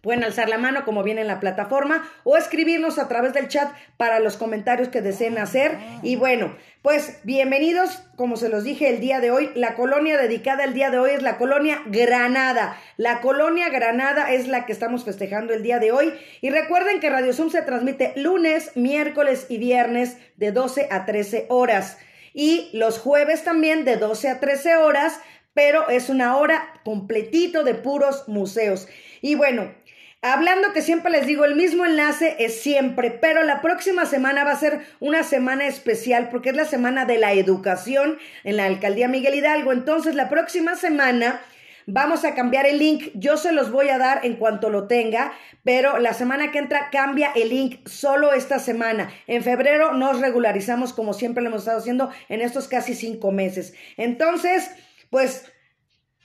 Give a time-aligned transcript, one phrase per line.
[0.01, 3.69] Pueden alzar la mano como viene en la plataforma o escribirnos a través del chat
[3.97, 5.77] para los comentarios que deseen hacer.
[6.03, 10.63] Y bueno, pues bienvenidos, como se los dije el día de hoy, la colonia dedicada
[10.63, 12.77] el día de hoy es la colonia Granada.
[12.95, 16.13] La colonia Granada es la que estamos festejando el día de hoy.
[16.39, 21.47] Y recuerden que Radio Zoom se transmite lunes, miércoles y viernes de 12 a 13
[21.49, 21.97] horas.
[22.33, 25.19] Y los jueves también de 12 a 13 horas
[25.59, 28.87] pero es una hora completito de puros museos.
[29.21, 29.73] Y bueno,
[30.21, 34.51] Hablando que siempre les digo, el mismo enlace es siempre, pero la próxima semana va
[34.51, 39.07] a ser una semana especial porque es la semana de la educación en la alcaldía
[39.07, 39.71] Miguel Hidalgo.
[39.71, 41.39] Entonces, la próxima semana
[41.85, 43.11] vamos a cambiar el link.
[43.13, 45.31] Yo se los voy a dar en cuanto lo tenga,
[45.63, 49.09] pero la semana que entra cambia el link solo esta semana.
[49.25, 53.73] En febrero nos regularizamos como siempre lo hemos estado haciendo en estos casi cinco meses.
[53.95, 54.69] Entonces,
[55.09, 55.51] pues,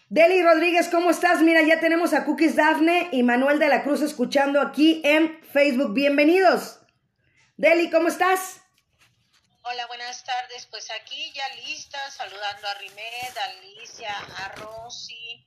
[0.09, 1.41] Deli Rodríguez, ¿cómo estás?
[1.41, 5.95] Mira, ya tenemos a Cookies Dafne y Manuel de la Cruz escuchando aquí en Facebook.
[5.95, 6.81] Bienvenidos.
[7.57, 8.61] Deli, ¿cómo estás?
[9.63, 10.67] Hola, buenas tardes.
[10.67, 15.47] Pues aquí ya lista, saludando a Rimed, a Alicia, a Rosy.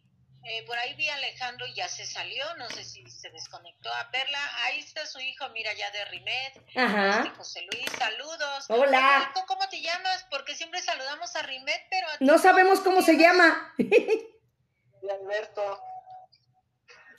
[0.49, 3.93] Eh, por ahí vi a Alejandro y ya se salió, no sé si se desconectó
[3.93, 4.39] a verla.
[4.63, 6.53] Ahí está su hijo, mira ya de Rimed.
[6.73, 7.17] Ajá.
[7.17, 8.65] Este José Luis, saludos.
[8.69, 9.33] Hola.
[9.45, 10.25] ¿Cómo te llamas?
[10.31, 12.07] Porque siempre saludamos a Rimed, pero...
[12.21, 13.75] no sabemos cómo se llama.
[15.21, 15.83] Alberto.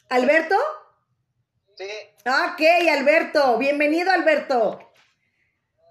[0.08, 0.56] ¿Alberto?
[1.76, 1.90] Sí.
[2.24, 3.58] Ok, Alberto.
[3.58, 4.88] Bienvenido, Alberto.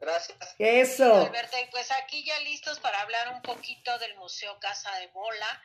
[0.02, 0.56] Gracias.
[0.58, 1.28] Eso.
[1.28, 5.62] Alberto, pues aquí ya listos para hablar un poquito del Museo Casa de Bola,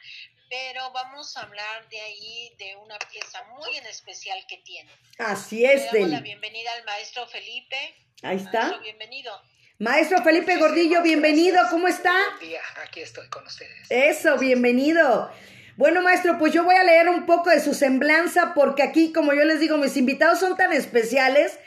[0.52, 4.90] pero vamos a hablar de ahí de una pieza muy en especial que tiene.
[5.16, 7.76] Así es, Le damos la bienvenida al maestro Felipe.
[8.22, 8.60] Ahí está.
[8.60, 9.42] Maestro, bienvenido.
[9.78, 11.58] Maestro Felipe Gordillo, bienvenido.
[11.70, 12.12] ¿Cómo está?
[12.36, 13.86] Buen día, aquí estoy con ustedes.
[13.88, 15.32] Eso, bienvenido.
[15.78, 19.32] Bueno, maestro, pues yo voy a leer un poco de su semblanza porque aquí, como
[19.32, 21.58] yo les digo, mis invitados son tan especiales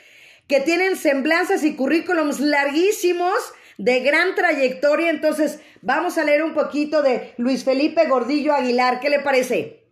[0.46, 3.34] que tienen semblanzas y currículums larguísimos
[3.78, 5.10] de gran trayectoria.
[5.10, 9.00] Entonces, vamos a leer un poquito de Luis Felipe Gordillo Aguilar.
[9.00, 9.84] ¿Qué le parece?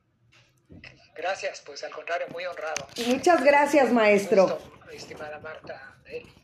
[1.16, 2.86] Gracias, pues al contrario, muy honrado.
[3.06, 4.42] Muchas gracias, maestro.
[4.42, 5.94] Gusto, estimada Marta.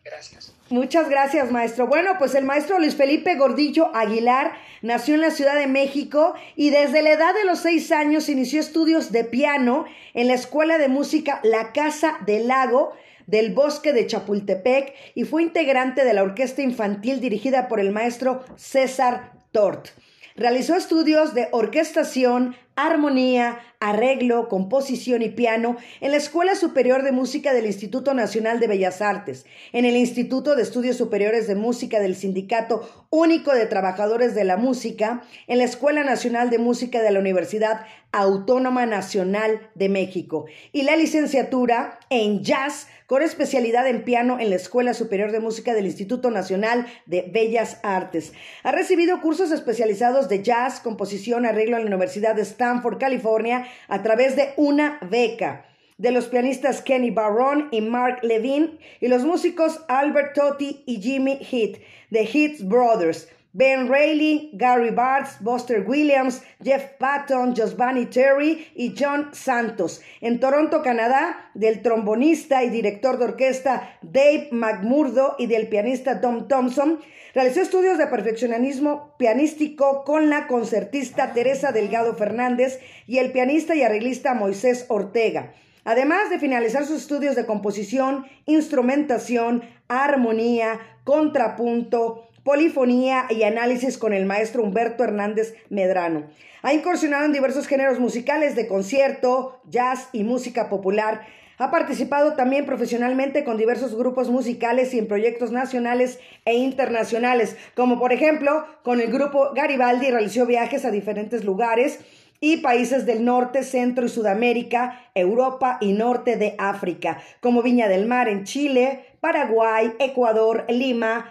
[0.02, 0.54] Gracias.
[0.70, 1.86] Muchas gracias, maestro.
[1.86, 4.52] Bueno, pues el maestro Luis Felipe Gordillo Aguilar
[4.82, 8.60] nació en la Ciudad de México y desde la edad de los seis años inició
[8.60, 9.84] estudios de piano
[10.14, 12.96] en la Escuela de Música La Casa del Lago
[13.30, 18.44] del Bosque de Chapultepec y fue integrante de la orquesta infantil dirigida por el maestro
[18.56, 19.88] César Tort.
[20.36, 27.52] Realizó estudios de orquestación, armonía, arreglo, composición y piano en la Escuela Superior de Música
[27.52, 32.16] del Instituto Nacional de Bellas Artes, en el Instituto de Estudios Superiores de Música del
[32.16, 37.20] Sindicato Único de Trabajadores de la Música, en la Escuela Nacional de Música de la
[37.20, 44.50] Universidad Autónoma Nacional de México y la licenciatura en jazz con especialidad en piano en
[44.50, 48.32] la Escuela Superior de Música del Instituto Nacional de Bellas Artes.
[48.62, 54.02] Ha recibido cursos especializados de jazz, composición, arreglo en la Universidad de Stanford, California, a
[54.02, 55.64] través de una beca
[55.96, 61.38] de los pianistas Kenny Barron y Mark Levine y los músicos Albert Totti y Jimmy
[61.40, 61.80] Heath
[62.10, 63.28] de Heath Brothers.
[63.52, 70.00] Ben Reilly, Gary Bartz, Buster Williams, Jeff Patton, Giovanni Terry y John Santos.
[70.20, 76.46] En Toronto, Canadá, del trombonista y director de orquesta Dave McMurdo y del pianista Tom
[76.46, 77.00] Thompson.
[77.34, 83.82] Realizó estudios de perfeccionismo pianístico con la concertista Teresa Delgado Fernández y el pianista y
[83.82, 85.54] arreglista Moisés Ortega.
[85.84, 94.26] Además de finalizar sus estudios de composición, instrumentación, armonía, contrapunto, polifonía y análisis con el
[94.26, 96.26] maestro Humberto Hernández Medrano.
[96.62, 101.26] Ha incursionado en diversos géneros musicales de concierto, jazz y música popular.
[101.58, 107.98] Ha participado también profesionalmente con diversos grupos musicales y en proyectos nacionales e internacionales, como
[107.98, 112.00] por ejemplo con el grupo Garibaldi realizó viajes a diferentes lugares
[112.40, 118.06] y países del norte, centro y Sudamérica, Europa y norte de África, como Viña del
[118.06, 121.30] Mar en Chile, Paraguay, Ecuador, Lima,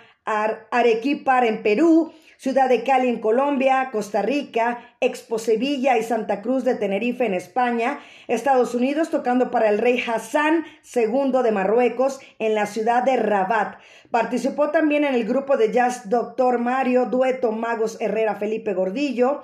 [0.71, 6.63] Arequipa en Perú, Ciudad de Cali en Colombia, Costa Rica, Expo Sevilla y Santa Cruz
[6.63, 7.99] de Tenerife en España,
[8.29, 10.63] Estados Unidos tocando para el rey Hassan
[10.95, 13.79] II de Marruecos en la ciudad de Rabat.
[14.09, 19.43] Participó también en el grupo de jazz Doctor Mario, dueto Magos Herrera Felipe Gordillo,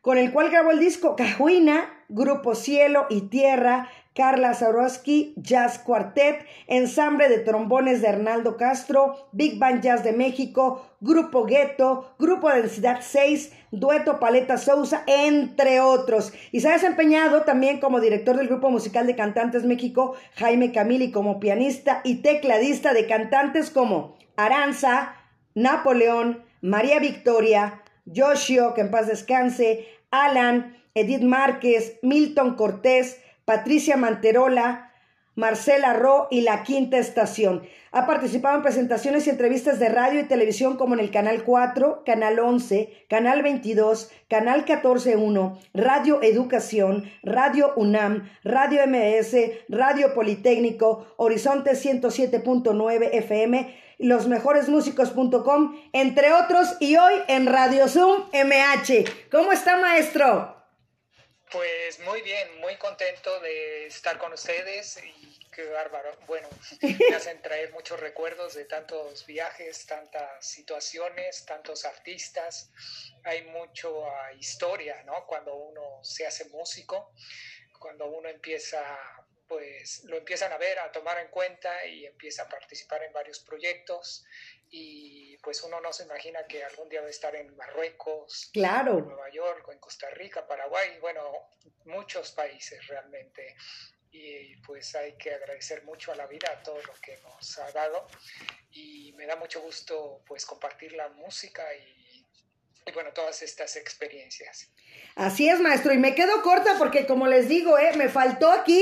[0.00, 6.44] con el cual grabó el disco Cajuina, Grupo Cielo y Tierra, Carla Zarowski, Jazz Quartet,
[6.66, 12.98] Ensamble de Trombones de Hernaldo Castro, Big Band Jazz de México, Grupo Gueto, Grupo Densidad
[13.02, 16.32] 6, Dueto Paleta Sousa, entre otros.
[16.50, 21.12] Y se ha desempeñado también como director del Grupo Musical de Cantantes México, Jaime Camili,
[21.12, 25.14] como pianista y tecladista de cantantes como Aranza,
[25.54, 27.82] Napoleón, María Victoria,
[28.14, 34.90] Joshio, que en paz descanse, Alan, Edith Márquez, Milton Cortés, Patricia Manterola,
[35.36, 37.62] Marcela Ro y La Quinta Estación.
[37.92, 42.02] Ha participado en presentaciones y entrevistas de radio y televisión como en el Canal 4,
[42.04, 49.34] Canal 11, Canal 22, Canal 14.1, Radio Educación, Radio UNAM, Radio MS,
[49.68, 59.28] Radio Politécnico, Horizonte 107.9 FM, losmejoresmúsicos.com, entre otros, y hoy en Radio Zoom MH.
[59.30, 60.56] ¿Cómo está, maestro?
[61.50, 66.16] Pues muy bien, muy contento de estar con ustedes y qué bárbaro.
[66.28, 66.48] Bueno,
[66.80, 72.70] me hacen traer muchos recuerdos de tantos viajes, tantas situaciones, tantos artistas.
[73.24, 75.26] Hay mucho uh, historia, ¿no?
[75.26, 77.12] Cuando uno se hace músico,
[77.80, 78.80] cuando uno empieza,
[79.50, 83.40] pues lo empiezan a ver, a tomar en cuenta y empieza a participar en varios
[83.40, 84.24] proyectos
[84.70, 88.98] y pues uno no se imagina que algún día va a estar en Marruecos, claro.
[88.98, 91.50] en Nueva York, o en Costa Rica, Paraguay, bueno,
[91.86, 93.56] muchos países realmente.
[94.12, 98.06] Y pues hay que agradecer mucho a la vida todo lo que nos ha dado
[98.70, 102.24] y me da mucho gusto pues compartir la música y,
[102.86, 104.70] y bueno, todas estas experiencias.
[105.16, 108.80] Así es, maestro, y me quedo corta porque como les digo, eh, me faltó aquí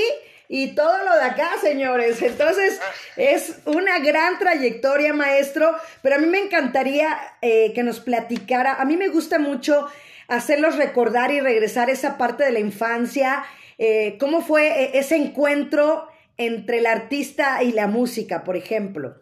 [0.49, 2.23] y todo lo de acá, señores.
[2.23, 2.81] Entonces,
[3.17, 8.75] es una gran trayectoria, maestro, pero a mí me encantaría eh, que nos platicara.
[8.75, 9.87] A mí me gusta mucho
[10.27, 13.45] hacerlos recordar y regresar esa parte de la infancia.
[13.77, 19.21] Eh, ¿Cómo fue eh, ese encuentro entre el artista y la música, por ejemplo?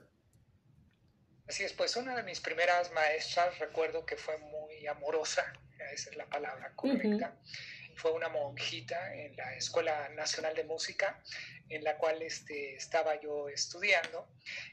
[1.48, 5.44] Así es, pues una de mis primeras maestras recuerdo que fue muy amorosa,
[5.92, 7.34] esa es la palabra correcta.
[7.34, 11.22] Uh -huh fue una monjita en la Escuela Nacional de Música,
[11.68, 14.28] en la cual este, estaba yo estudiando.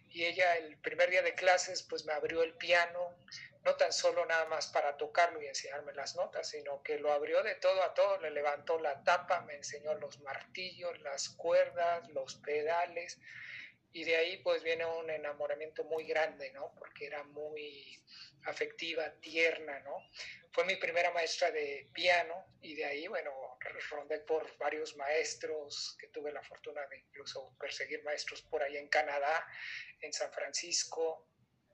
[0.09, 3.17] Y ella el primer día de clases pues me abrió el piano,
[3.63, 7.41] no tan solo nada más para tocarlo y enseñarme las notas, sino que lo abrió
[7.43, 12.35] de todo a todo, le levantó la tapa, me enseñó los martillos, las cuerdas, los
[12.35, 13.19] pedales,
[13.93, 16.73] y de ahí pues viene un enamoramiento muy grande, ¿no?
[16.77, 18.03] Porque era muy
[18.45, 19.95] afectiva, tierna, ¿no?
[20.53, 23.57] Fue mi primera maestra de piano y de ahí, bueno,
[23.89, 28.87] rondé por varios maestros, que tuve la fortuna de incluso perseguir maestros por ahí en
[28.87, 29.47] Canadá,
[29.99, 31.27] en San Francisco,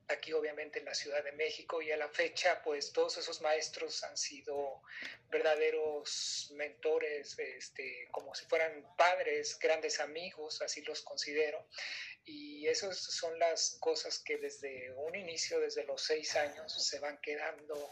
[0.07, 4.03] aquí obviamente en la Ciudad de México y a la fecha pues todos esos maestros
[4.03, 4.81] han sido
[5.29, 11.67] verdaderos mentores, este, como si fueran padres, grandes amigos, así los considero.
[12.25, 17.19] Y esas son las cosas que desde un inicio, desde los seis años, se van
[17.21, 17.91] quedando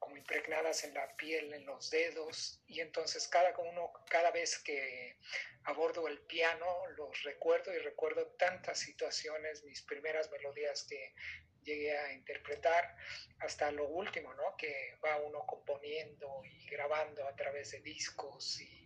[0.00, 5.16] como impregnadas en la piel, en los dedos, y entonces cada uno, cada vez que
[5.64, 6.66] abordo el piano,
[6.96, 11.14] los recuerdo y recuerdo tantas situaciones, mis primeras melodías que
[11.62, 12.96] llegué a interpretar
[13.40, 14.56] hasta lo último, ¿no?
[14.56, 18.78] Que va uno componiendo y grabando a través de discos y,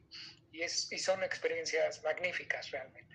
[0.99, 3.14] son experiencias magníficas realmente.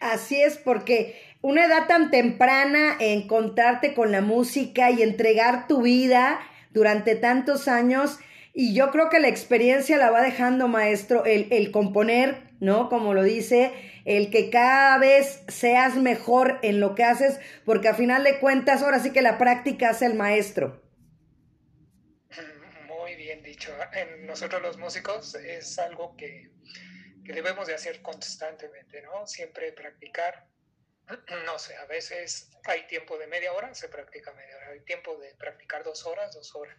[0.00, 6.49] Así es, porque una edad tan temprana, encontrarte con la música y entregar tu vida
[6.70, 8.18] durante tantos años,
[8.52, 12.88] y yo creo que la experiencia la va dejando, maestro, el, el componer, ¿no?
[12.88, 13.72] Como lo dice,
[14.04, 18.82] el que cada vez seas mejor en lo que haces, porque a final de cuentas,
[18.82, 20.82] ahora sí que la práctica hace el maestro.
[22.88, 23.72] Muy bien dicho.
[23.92, 26.50] En nosotros los músicos es algo que,
[27.24, 29.26] que debemos de hacer constantemente, ¿no?
[29.26, 30.49] Siempre practicar.
[31.44, 34.68] No sé, a veces hay tiempo de media hora, se practica media hora.
[34.70, 36.76] Hay tiempo de practicar dos horas, dos horas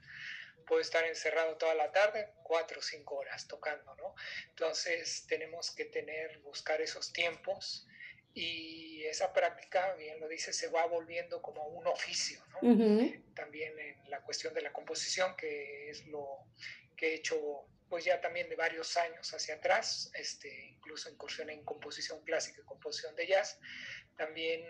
[0.72, 4.16] puedo estar encerrado toda la tarde, cuatro o cinco horas tocando, ¿no?
[4.50, 7.86] Entonces tenemos que tener, buscar esos tiempos
[8.34, 12.60] y esa práctica, bien lo dice, se va volviendo como un oficio, ¿no?
[13.36, 16.46] También en la cuestión de la composición, que es lo
[16.96, 21.66] que he hecho pues ya también de varios años hacia atrás, este, incluso incursioné en
[21.66, 23.60] composición clásica y composición de jazz,
[24.16, 24.62] también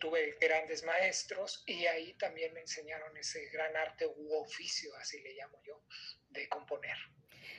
[0.00, 5.34] tuve grandes maestros y ahí también me enseñaron ese gran arte u oficio, así le
[5.34, 5.84] llamo yo,
[6.30, 6.96] de componer.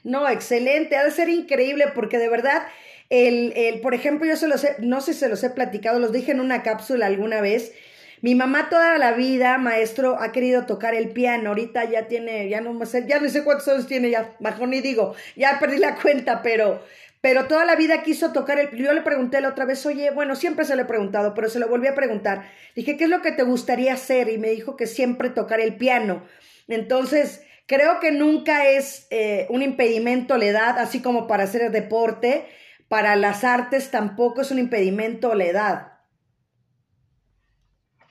[0.03, 2.67] No, excelente, ha de ser increíble porque de verdad,
[3.09, 5.97] el, el, por ejemplo, yo se los he, no sé si se los he platicado,
[5.97, 7.73] los dije en una cápsula alguna vez,
[8.21, 11.49] mi mamá toda la vida, maestro, ha querido tocar el piano.
[11.49, 14.81] Ahorita ya tiene, ya no sé, ya no sé cuántos años tiene, ya mejor ni
[14.81, 16.81] digo, ya perdí la cuenta, pero,
[17.21, 18.71] pero toda la vida quiso tocar el.
[18.71, 21.59] Yo le pregunté la otra vez, oye, bueno, siempre se lo he preguntado, pero se
[21.59, 22.49] lo volví a preguntar.
[22.75, 24.29] Dije, ¿qué es lo que te gustaría hacer?
[24.29, 26.23] Y me dijo que siempre tocar el piano.
[26.67, 31.71] Entonces, creo que nunca es eh, un impedimento la edad, así como para hacer el
[31.71, 32.45] deporte.
[32.87, 35.94] Para las artes tampoco es un impedimento la edad.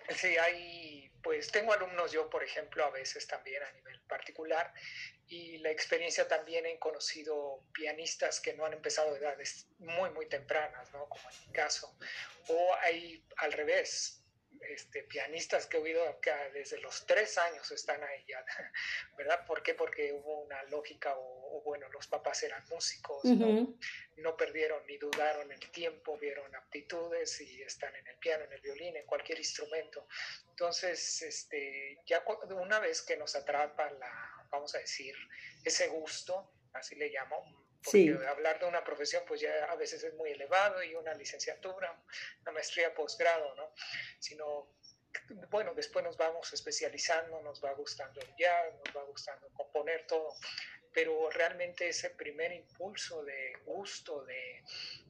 [0.09, 4.73] Sí, hay, pues tengo alumnos yo, por ejemplo, a veces también a nivel particular,
[5.27, 10.93] y la experiencia también he conocido pianistas que no han empezado edades muy, muy tempranas,
[10.93, 11.09] ¿no?
[11.09, 11.97] Como en mi caso,
[12.49, 14.24] o hay al revés,
[14.61, 18.45] este, pianistas que he oído acá desde los tres años están ahí ya,
[19.17, 19.45] ¿verdad?
[19.47, 19.75] ¿Por qué?
[19.75, 23.77] Porque hubo una lógica o, bueno, los papás eran músicos, ¿no?
[24.17, 28.61] no perdieron ni dudaron el tiempo, vieron aptitudes y están en el piano, en el
[28.61, 30.07] violín, en cualquier instrumento.
[30.51, 35.15] Entonces, este, ya una vez que nos atrapa la, vamos a decir,
[35.65, 40.15] ese gusto, así le llamo, porque hablar de una profesión pues ya a veces es
[40.15, 42.03] muy elevado y una licenciatura,
[42.43, 43.73] una maestría, posgrado, ¿no?
[44.19, 44.75] Sino,
[45.51, 50.35] bueno, después nos vamos especializando, nos va gustando el jazz, nos va gustando componer todo,
[50.95, 54.63] pero realmente ese primer impulso de gusto, de,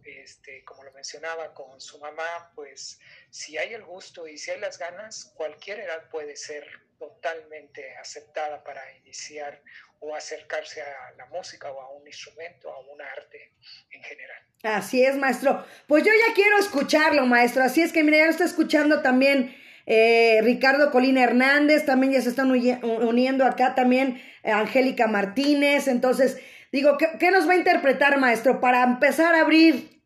[0.03, 2.99] este, como lo mencionaba con su mamá, pues
[3.31, 6.67] si hay el gusto y si hay las ganas, cualquier edad puede ser
[6.99, 9.63] totalmente aceptada para iniciar
[10.05, 13.55] o acercarse a la música o a un instrumento, a un arte
[13.91, 14.43] en general.
[14.63, 15.65] Así es, maestro.
[15.87, 17.63] Pues yo ya quiero escucharlo, maestro.
[17.63, 19.57] Así es que, mira, ya lo está escuchando también
[19.87, 25.89] eh, Ricardo Colina Hernández, también ya se están uniendo acá también eh, Angélica Martínez.
[25.89, 26.39] Entonces,
[26.73, 30.03] digo, ¿qué, ¿qué nos va a interpretar, maestro, para empezar a abrir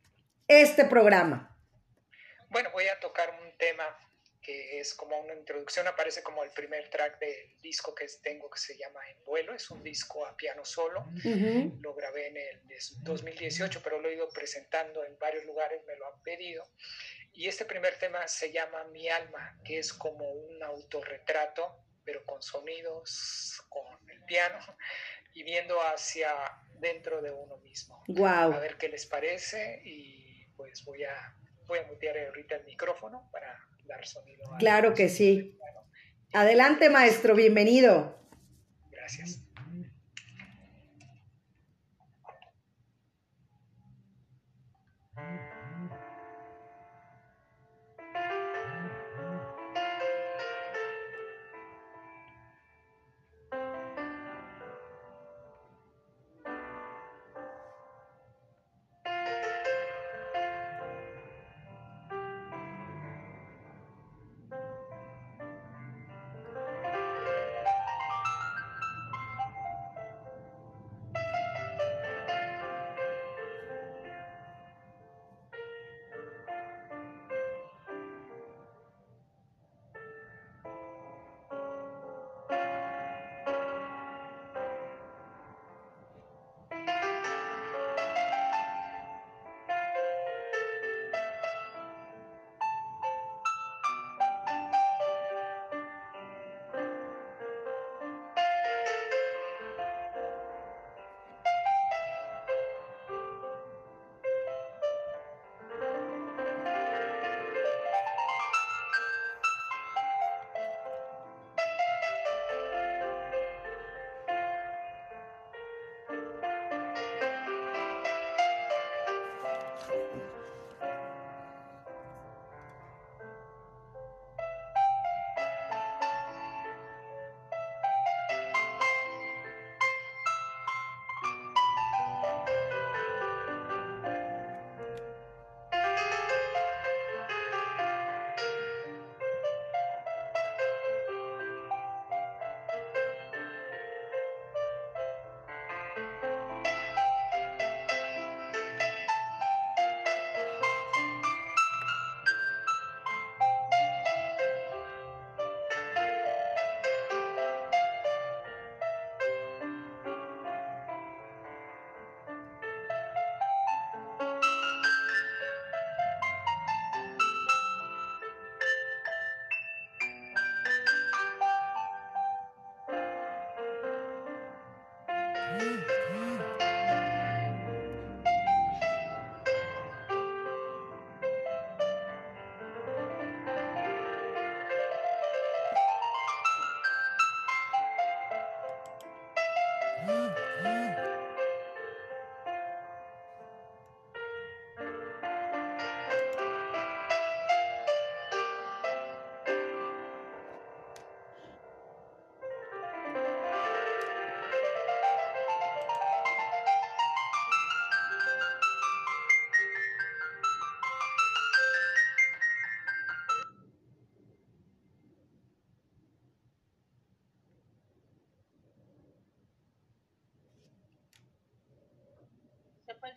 [0.47, 1.57] este programa?
[2.51, 3.85] Bueno, voy a tocar un tema
[4.49, 8.59] que es como una introducción, aparece como el primer track del disco que tengo que
[8.59, 11.05] se llama En vuelo, es un disco a piano solo,
[11.83, 12.63] lo grabé en el
[13.03, 16.65] 2018, pero lo he ido presentando en varios lugares, me lo han pedido.
[17.35, 22.41] Y este primer tema se llama Mi alma, que es como un autorretrato, pero con
[22.41, 24.59] sonidos, con el piano,
[25.35, 26.33] y viendo hacia
[26.81, 28.03] dentro de uno mismo.
[28.09, 28.55] Wow.
[28.55, 31.37] A ver qué les parece y pues voy a,
[31.67, 34.45] voy a mutear ahorita el micrófono para dar sonido.
[34.59, 35.57] Claro que sí.
[36.33, 38.17] Adelante, maestro, bienvenido.
[38.91, 39.43] Gracias.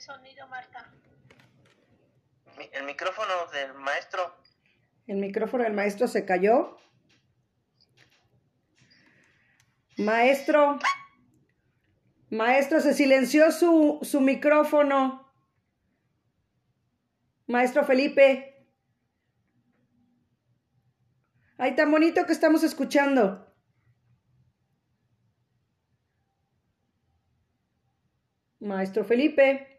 [0.01, 0.91] El sonido, Marta?
[2.71, 4.35] El micrófono del maestro.
[5.07, 6.77] El micrófono del maestro se cayó.
[9.97, 10.79] Maestro.
[12.31, 15.31] Maestro, se silenció su, su micrófono.
[17.47, 18.67] Maestro Felipe.
[21.57, 23.53] Ay, tan bonito que estamos escuchando.
[28.59, 29.70] Maestro Felipe.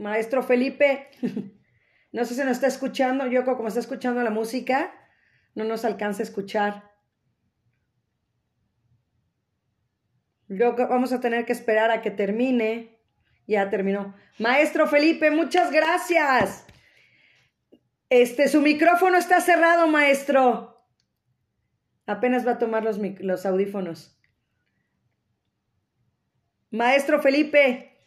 [0.00, 1.10] Maestro Felipe,
[2.12, 4.94] no sé si nos está escuchando, yo como está escuchando la música,
[5.54, 6.90] no nos alcanza a escuchar.
[10.48, 12.98] Yo vamos a tener que esperar a que termine.
[13.46, 14.16] Ya terminó.
[14.38, 16.64] Maestro Felipe, muchas gracias.
[18.08, 20.82] Este, su micrófono está cerrado, maestro.
[22.06, 24.18] Apenas va a tomar los, los audífonos.
[26.70, 28.02] Maestro Felipe.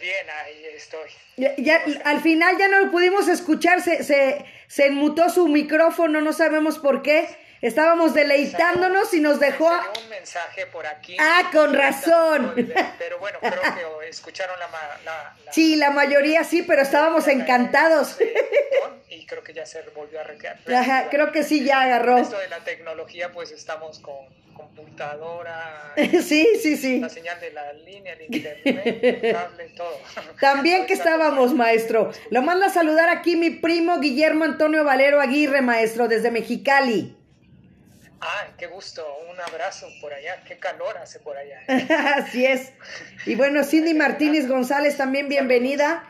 [0.00, 1.10] Bien, ahí estoy.
[1.58, 6.32] Ya, al final ya no lo pudimos escuchar, se, se, se enmutó su micrófono, no
[6.32, 7.28] sabemos por qué.
[7.62, 9.68] Estábamos deleitándonos y nos dejó.
[9.68, 11.14] un mensaje por aquí.
[11.20, 12.54] Ah, con razón.
[12.98, 14.68] Pero bueno, creo que escucharon la,
[15.04, 18.16] la, Sí, la mayoría sí, pero estábamos encantados.
[19.12, 20.56] Y creo que ya se volvió a recrear.
[20.72, 22.16] Ajá, creo que sí, ya agarró.
[22.18, 24.14] Esto de la tecnología, pues estamos con
[24.60, 25.94] computadora.
[25.96, 27.00] sí, sí, sí.
[27.00, 29.98] La señal de la línea, el internet, cable, todo.
[30.40, 32.12] También que estábamos, maestro.
[32.30, 37.16] Lo manda a saludar aquí mi primo Guillermo Antonio Valero Aguirre, maestro, desde Mexicali.
[38.22, 41.60] Ay, qué gusto, un abrazo por allá, qué calor hace por allá.
[42.16, 42.72] Así es.
[43.24, 46.04] Y bueno, Cindy Martínez González también bienvenida.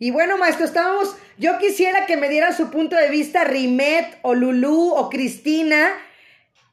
[0.00, 4.34] Y bueno, maestro, estábamos, yo quisiera que me diera su punto de vista Rimet o
[4.34, 5.92] Lulú o Cristina.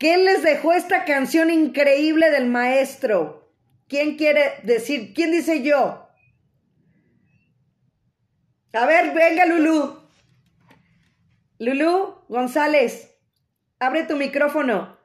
[0.01, 3.53] ¿Qué les dejó esta canción increíble del maestro?
[3.87, 5.13] ¿Quién quiere decir?
[5.13, 6.09] ¿Quién dice yo?
[8.73, 10.01] A ver, venga Lulú.
[11.59, 13.11] Lulú González,
[13.77, 14.97] abre tu micrófono.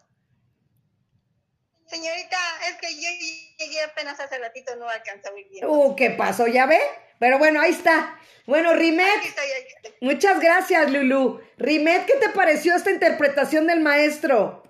[1.84, 2.38] Señorita,
[2.70, 3.10] es que yo
[3.58, 5.66] llegué apenas hace ratito, no alcanzé a oír bien.
[5.68, 6.46] Uh, ¿qué pasó?
[6.46, 6.80] ¿Ya ve?
[7.18, 8.18] Pero bueno, ahí está.
[8.46, 9.94] Bueno, Rimet, Aquí estoy, aquí estoy.
[10.00, 11.42] muchas gracias, Lulú.
[11.58, 14.62] Rimet, ¿qué te pareció esta interpretación del maestro?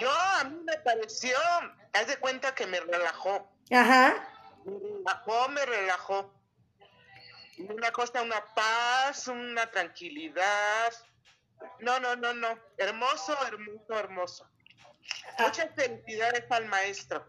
[0.00, 1.36] Yo, a mí me pareció,
[1.92, 3.50] haz de cuenta que me relajó.
[3.70, 4.14] Ajá.
[4.64, 6.34] Me relajó, me relajó.
[7.58, 10.92] Una cosa, una paz, una tranquilidad.
[11.80, 12.58] No, no, no, no.
[12.76, 14.50] Hermoso, hermoso, hermoso.
[15.38, 17.26] Muchas felicidades al maestro.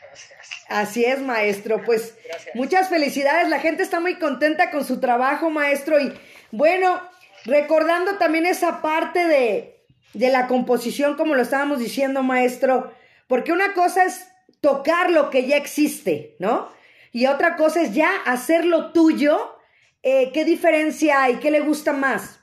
[0.00, 0.64] Gracias.
[0.68, 1.82] Así es, maestro.
[1.84, 2.54] Pues Gracias.
[2.54, 3.48] muchas felicidades.
[3.48, 6.00] La gente está muy contenta con su trabajo, maestro.
[6.00, 6.18] Y
[6.50, 7.00] bueno,
[7.44, 9.79] recordando también esa parte de,
[10.12, 12.92] de la composición, como lo estábamos diciendo, maestro,
[13.28, 14.26] porque una cosa es
[14.60, 16.72] tocar lo que ya existe, ¿no?
[17.12, 19.56] Y otra cosa es ya hacerlo tuyo.
[20.02, 21.36] Eh, ¿Qué diferencia hay?
[21.36, 22.40] ¿Qué le gusta más?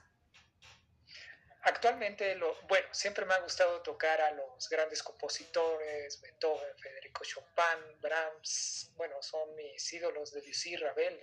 [1.64, 8.00] Actualmente, lo, bueno, siempre me ha gustado tocar a los grandes compositores, Beethoven, Federico Chopin,
[8.02, 11.20] Brahms, bueno, son mis ídolos de Debussy, Ravel,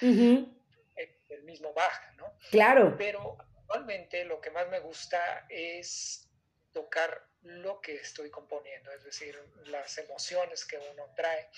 [0.00, 2.32] el, el mismo Bach, ¿no?
[2.50, 2.96] Claro.
[2.98, 3.36] Pero
[3.68, 6.26] actualmente lo que más me gusta es
[6.72, 11.48] tocar lo que estoy componiendo, es decir, las emociones que uno trae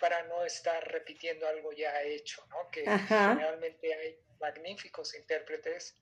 [0.00, 2.68] para no estar repitiendo algo ya hecho, ¿no?
[2.70, 3.30] Que Ajá.
[3.30, 5.96] generalmente hay magníficos intérpretes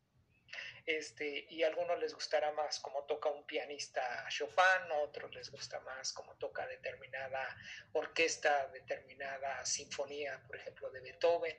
[0.86, 5.50] este, y a algunos les gustará más como toca un pianista Chopin, a otros les
[5.50, 7.56] gusta más como toca determinada
[7.92, 11.56] orquesta, determinada sinfonía, por ejemplo, de Beethoven.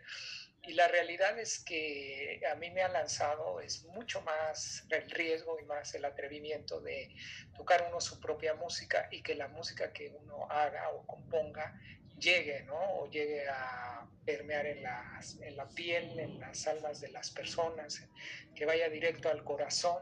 [0.65, 5.59] Y la realidad es que a mí me ha lanzado es mucho más el riesgo
[5.59, 7.13] y más el atrevimiento de
[7.53, 11.77] tocar uno su propia música y que la música que uno haga o componga
[12.23, 12.79] llegue, ¿no?
[12.99, 18.07] O llegue a permear en, las, en la piel, en las almas de las personas,
[18.55, 20.01] que vaya directo al corazón.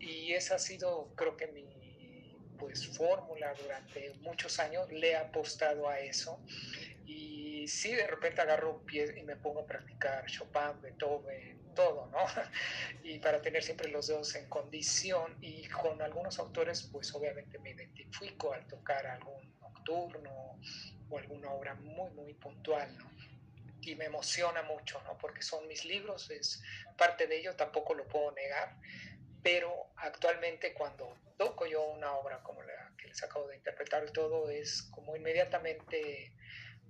[0.00, 1.74] Y esa ha sido, creo que mi
[2.58, 6.40] pues fórmula durante muchos años, le he apostado a eso.
[7.06, 12.06] Y sí, de repente agarro un pie y me pongo a practicar Chopin, Beethoven, todo,
[12.06, 12.18] ¿no?
[13.04, 15.36] Y para tener siempre los dedos en condición.
[15.40, 20.58] Y con algunos autores, pues obviamente me identifico al tocar algún nocturno
[21.14, 23.10] o alguna obra muy, muy puntual, ¿no?
[23.80, 25.16] Y me emociona mucho, ¿no?
[25.18, 26.62] Porque son mis libros, es
[26.96, 28.76] parte de ello, tampoco lo puedo negar.
[29.42, 34.48] Pero actualmente cuando toco yo una obra como la que les acabo de interpretar, todo
[34.48, 36.32] es como inmediatamente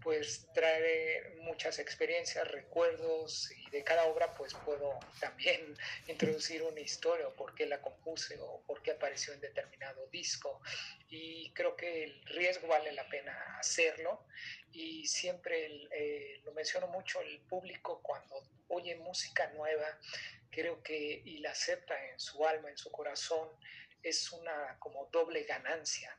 [0.05, 7.27] pues trae muchas experiencias, recuerdos y de cada obra pues puedo también introducir una historia
[7.27, 10.61] o por qué la compuse o por qué apareció en determinado disco.
[11.09, 14.27] Y creo que el riesgo vale la pena hacerlo
[14.73, 18.35] y siempre eh, lo menciono mucho el público cuando
[18.69, 19.99] oye música nueva
[20.51, 23.49] creo que y la acepta en su alma, en su corazón
[24.03, 26.17] es una como doble ganancia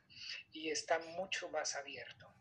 [0.52, 2.35] y está mucho más abierto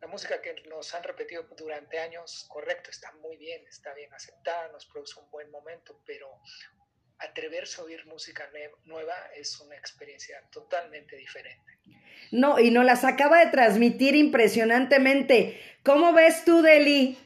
[0.00, 4.68] la música que nos han repetido durante años, correcto, está muy bien, está bien aceptada,
[4.68, 6.40] nos produce un buen momento, pero
[7.18, 8.48] atreverse a oír música
[8.84, 11.78] nueva es una experiencia totalmente diferente.
[12.30, 15.60] No, y nos las acaba de transmitir impresionantemente.
[15.84, 17.18] ¿Cómo ves tú, Deli?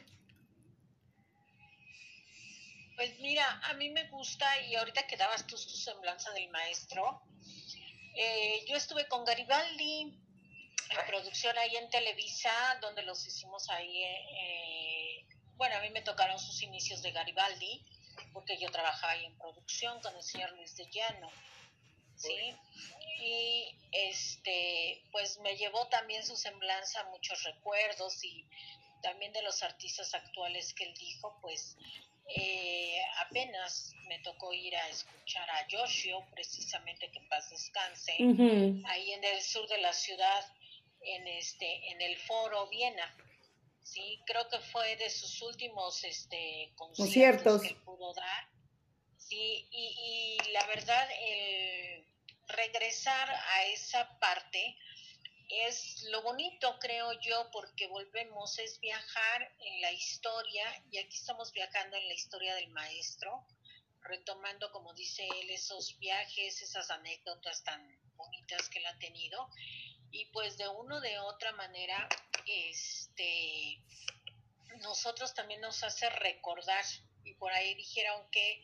[2.95, 7.21] Pues mira, a mí me gusta y ahorita que dabas tú tu semblanza del maestro,
[8.15, 10.22] eh, yo estuve con Garibaldi
[11.05, 15.25] producción ahí en Televisa, donde los hicimos ahí, eh,
[15.55, 17.81] bueno, a mí me tocaron sus inicios de Garibaldi,
[18.33, 21.31] porque yo trabajaba ahí en producción con el señor Luis de Llano,
[22.15, 22.55] ¿sí?
[23.21, 28.45] Y este, pues me llevó también su semblanza, muchos recuerdos y
[29.01, 31.77] también de los artistas actuales que él dijo, pues
[32.35, 38.33] eh, apenas me tocó ir a escuchar a Yoshio, precisamente que en paz descanse, Uh
[38.33, 38.83] -huh.
[38.87, 40.45] ahí en el sur de la ciudad,
[41.05, 43.15] en este, en el foro Viena.
[43.83, 47.61] Sí, creo que fue de sus últimos este, conciertos, Conciertos.
[47.61, 48.47] que él pudo dar.
[49.17, 52.05] Sí, y, y la verdad, el
[52.47, 54.77] regresar a esa parte
[55.49, 61.51] es lo bonito, creo yo, porque volvemos, es viajar en la historia, y aquí estamos
[61.51, 63.45] viajando en la historia del maestro,
[64.01, 67.81] retomando, como dice él, esos viajes, esas anécdotas tan
[68.15, 69.49] bonitas que él ha tenido.
[70.13, 72.07] Y pues de una de otra manera,
[72.45, 73.81] este,
[74.81, 76.85] nosotros también nos hace recordar,
[77.23, 78.61] y por ahí dijeron que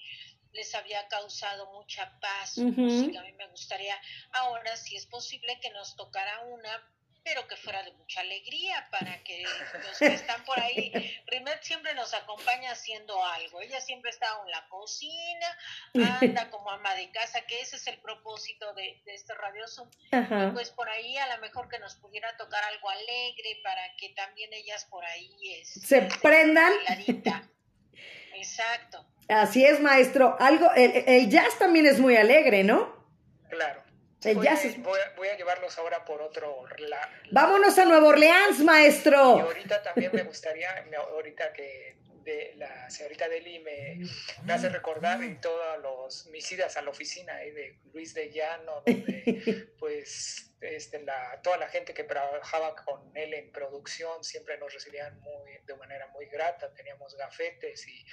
[0.53, 3.21] les había causado mucha paz música.
[3.21, 3.99] A mí me gustaría
[4.31, 6.93] ahora, si es posible, que nos tocara una,
[7.29, 10.91] pero que fuera de mucha alegría para que los que están por ahí,
[11.27, 13.61] Rimet siempre nos acompaña haciendo algo.
[13.61, 15.57] Ella siempre está en la cocina,
[16.19, 19.89] anda como ama de casa, que ese es el propósito de, de este Radio Zoom.
[20.11, 20.49] Ajá.
[20.53, 24.51] Pues por ahí a lo mejor que nos pudiera tocar algo alegre para que también
[24.51, 26.73] ellas por ahí este, Se prendan.
[28.33, 29.05] Exacto.
[29.27, 30.35] Así es, maestro.
[30.39, 32.97] Algo, el, el jazz también es muy alegre, ¿no?
[33.49, 33.88] Claro.
[34.36, 36.65] Voy, jazz a, es- voy, a, voy a llevarlos ahora por otro...
[36.79, 39.17] la- Vámonos a Nueva Orleans, Y maestro.
[39.17, 43.99] ahorita también me gustaría, ahorita que de, la señorita Deli me,
[44.43, 48.29] me hace recordar en todas los, mis idas a la oficina eh, de Luis de
[48.32, 54.58] Llano, donde pues este, la, toda la gente que trabajaba con él en producción siempre
[54.58, 58.06] nos recibían muy, de manera muy grata, teníamos gafetes y,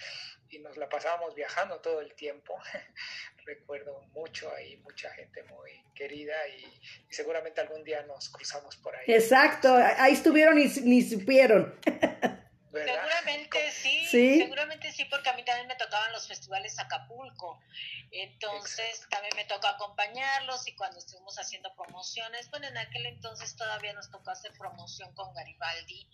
[0.51, 2.59] y nos la pasábamos viajando todo el tiempo.
[3.45, 6.65] Recuerdo mucho ahí, mucha gente muy querida y,
[7.09, 9.05] y seguramente algún día nos cruzamos por ahí.
[9.09, 9.75] Exacto.
[9.75, 11.79] Ahí estuvieron y ni supieron.
[12.77, 12.95] ¿verdad?
[12.95, 14.39] Seguramente sí, Sí.
[14.39, 17.61] seguramente sí, porque a mí también me tocaban los festivales Acapulco.
[18.11, 23.93] Entonces también me tocó acompañarlos y cuando estuvimos haciendo promociones, bueno, en aquel entonces todavía
[23.93, 26.09] nos tocó hacer promoción con Garibaldi,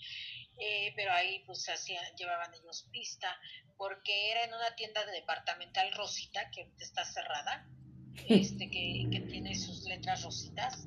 [0.58, 3.38] eh, pero ahí pues hacían, llevaban ellos pista,
[3.76, 7.66] porque era en una tienda de departamental Rosita, que ahorita está cerrada,
[8.28, 10.86] este que, que tiene sus letras rositas.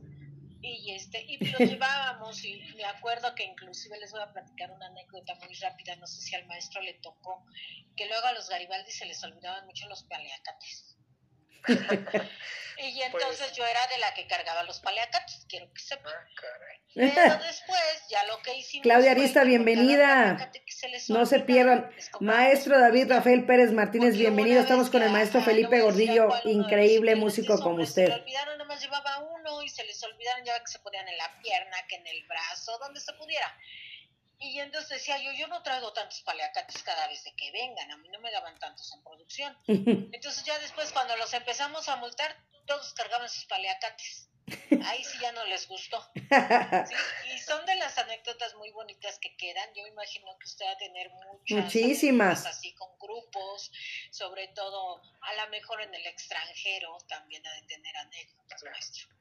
[0.68, 4.88] Y este, y los llevábamos, y me acuerdo que inclusive les voy a platicar una
[4.88, 7.46] anécdota muy rápida, no sé si al maestro le tocó,
[7.96, 10.95] que luego a los Garibaldi se les olvidaban mucho los paliacates.
[12.78, 16.14] y entonces Pues- yo era de la que cargaba los paliacates, quiero que sepan.
[16.14, 16.76] Ah.
[16.96, 18.84] Pero después, ya lo que hicimos.
[18.84, 20.52] Claudia Arista, bienvenida.
[20.68, 21.92] se No se pierdan.
[22.22, 24.62] Maestro David Rafael Pérez Martínez, porque bienvenido.
[24.62, 28.06] Estamos con el maestro Felipe Gordillo, increíble músico como usted.
[28.06, 31.18] Se le olvidaron, nomás llevaba uno y se les olvidaron ya que se ponían en
[31.18, 33.54] la pierna, que en el brazo, donde se pudiera.
[34.46, 37.98] Y entonces decía yo, yo no traigo tantos paliacates cada vez de que vengan, a
[37.98, 39.58] mí no me daban tantos en producción.
[39.68, 44.30] Entonces ya después cuando los empezamos a multar, todos cargaban sus paliacates.
[44.86, 46.00] Ahí sí ya no les gustó.
[46.14, 46.96] ¿sí?
[47.34, 49.68] Y son de las anécdotas muy bonitas que quedan.
[49.74, 52.46] Yo imagino que usted va a tener muchas Muchísimas.
[52.46, 53.72] así con grupos,
[54.12, 59.15] sobre todo a lo mejor en el extranjero también ha de tener anécdotas, maestro.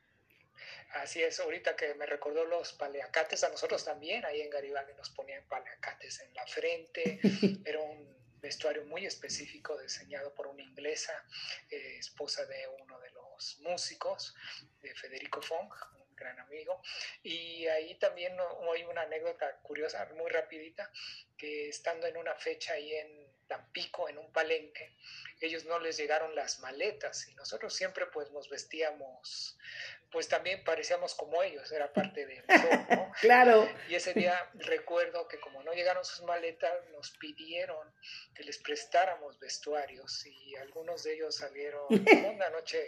[0.90, 5.10] Así es, ahorita que me recordó los paleacates, a nosotros también, ahí en Garibaldi nos
[5.10, 7.18] ponían paleacates en la frente,
[7.64, 11.24] era un vestuario muy específico diseñado por una inglesa,
[11.70, 14.34] eh, esposa de uno de los músicos,
[14.82, 16.80] de Federico Fong, un gran amigo,
[17.22, 20.90] y ahí también no- hay una anécdota curiosa, muy rapidita,
[21.36, 24.96] que estando en una fecha ahí en Tampico, en un palenque,
[25.40, 29.58] ellos no les llegaron las maletas y nosotros siempre pues nos vestíamos
[30.14, 33.12] pues también parecíamos como ellos, era parte del show, ¿no?
[33.20, 33.68] Claro.
[33.88, 37.92] Y ese día recuerdo que como no llegaron sus maletas, nos pidieron
[38.32, 41.82] que les prestáramos vestuarios y algunos de ellos salieron,
[42.32, 42.80] una noche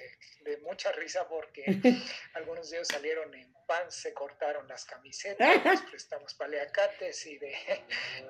[0.42, 1.64] de mucha risa porque
[2.34, 7.56] algunos de ellos salieron en pan, se cortaron las camisetas, les prestamos paleacates y de,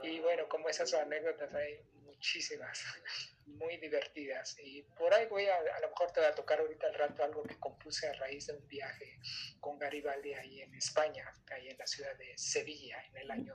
[0.04, 1.78] y bueno, como esas anécdotas hay
[2.16, 2.82] muchísimas,
[3.46, 4.56] muy divertidas.
[4.62, 7.22] Y por ahí voy a, a lo mejor te va a tocar ahorita al rato
[7.22, 9.18] algo que compuse a raíz de un viaje
[9.60, 13.54] con Garibaldi ahí en España, ahí en la ciudad de Sevilla, en el año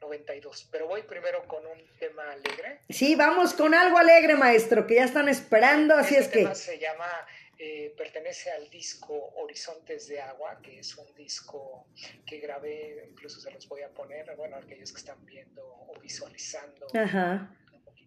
[0.00, 0.68] 92.
[0.70, 2.80] Pero voy primero con un tema alegre.
[2.88, 6.38] Sí, vamos con algo alegre, maestro, que ya están esperando, así este es que...
[6.40, 7.26] tema se llama,
[7.58, 11.88] eh, pertenece al disco Horizontes de Agua, que es un disco
[12.26, 16.86] que grabé, incluso se los voy a poner, bueno, aquellos que están viendo o visualizando
[16.94, 17.54] Ajá.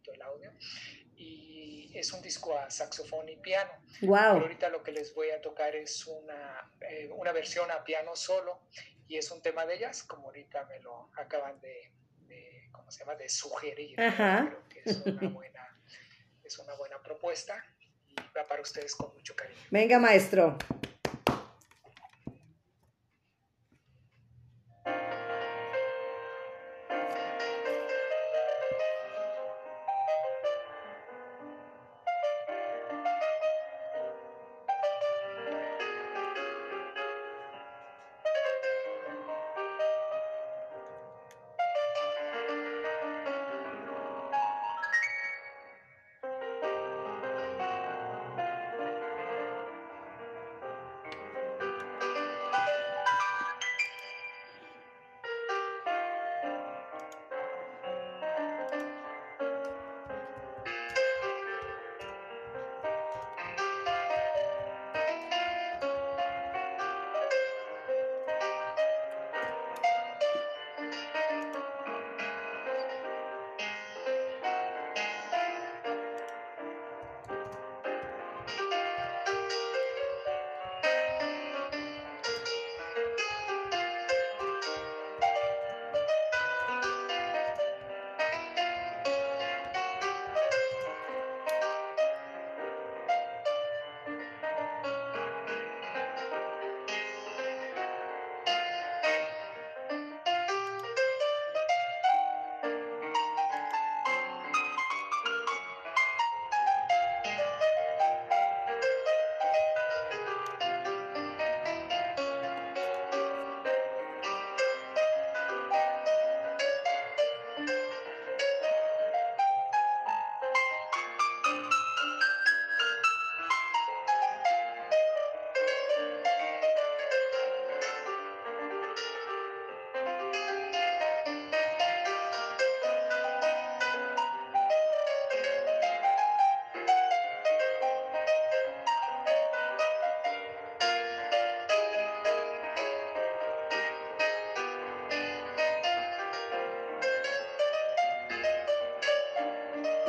[0.02, 0.52] Poquito el audio.
[1.16, 3.72] Y es un disco a saxofón y piano.
[4.00, 4.42] Pero Wow.
[4.42, 8.62] ahorita lo que les voy a tocar es una, eh, una versión a piano solo
[9.08, 11.92] y es un tema de ellas, como ahorita me lo acaban de,
[12.28, 14.00] de ¿cómo se llama?, de sugerir.
[14.02, 14.48] Ajá.
[14.48, 15.80] Creo que es una buena,
[16.44, 17.64] es una buena propuesta
[18.08, 19.60] y va para ustedes con mucho cariño.
[19.70, 20.58] Venga, maestro.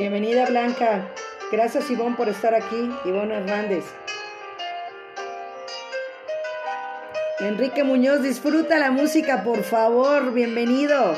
[0.03, 1.13] Bienvenida Blanca.
[1.53, 2.91] Gracias Ivonne por estar aquí.
[3.05, 3.85] Ivonne Hernández.
[7.39, 10.33] Enrique Muñoz, disfruta la música, por favor.
[10.33, 11.15] Bienvenido.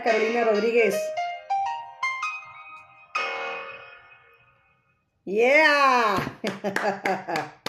[0.00, 0.94] Carolina Rodríguez.
[5.24, 6.16] Yeah.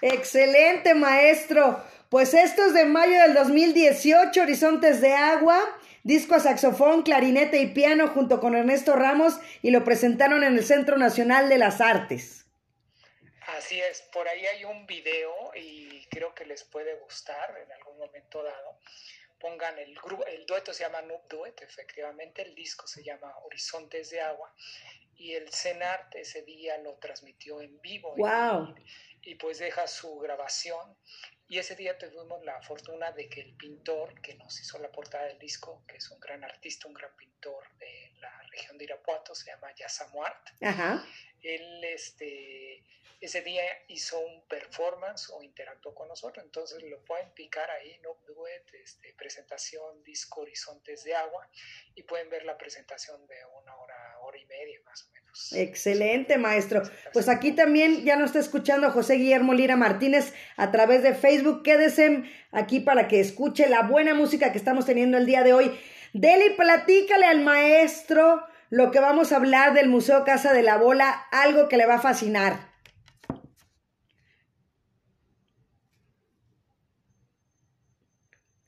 [0.00, 1.84] Excelente, maestro.
[2.08, 5.58] Pues esto es de mayo del 2018, Horizontes de Agua,
[6.04, 10.64] disco a saxofón, clarinete y piano junto con Ernesto Ramos y lo presentaron en el
[10.64, 12.46] Centro Nacional de las Artes.
[13.58, 17.98] Así es, por ahí hay un video y creo que les puede gustar en algún
[17.98, 18.78] momento dado
[19.38, 24.10] pongan el grupo, el dueto se llama Noob Duet, efectivamente, el disco se llama Horizontes
[24.10, 24.54] de Agua
[25.16, 28.74] y el CENART ese día lo transmitió en vivo wow.
[29.22, 30.96] y, y, pues deja su grabación
[31.48, 35.26] y ese día tuvimos la fortuna de que el pintor que nos hizo la portada
[35.26, 39.34] del disco, que es un gran artista, un gran pintor de la región de Irapuato,
[39.34, 41.06] se llama Yasamuart, Ajá.
[41.42, 42.84] él este
[43.20, 48.16] ese día hizo un performance o interactuó con nosotros, entonces lo pueden picar ahí, no
[48.26, 51.48] duet, este, presentación disco Horizontes de Agua
[51.94, 55.52] y pueden ver la presentación de una hora, hora y media más o menos.
[55.52, 56.82] Excelente, maestro.
[57.12, 61.62] Pues aquí también ya nos está escuchando José Guillermo Lira Martínez a través de Facebook.
[61.62, 65.78] Quédese aquí para que escuche la buena música que estamos teniendo el día de hoy.
[66.12, 71.26] Deli, platícale al maestro lo que vamos a hablar del Museo Casa de la Bola,
[71.30, 72.65] algo que le va a fascinar.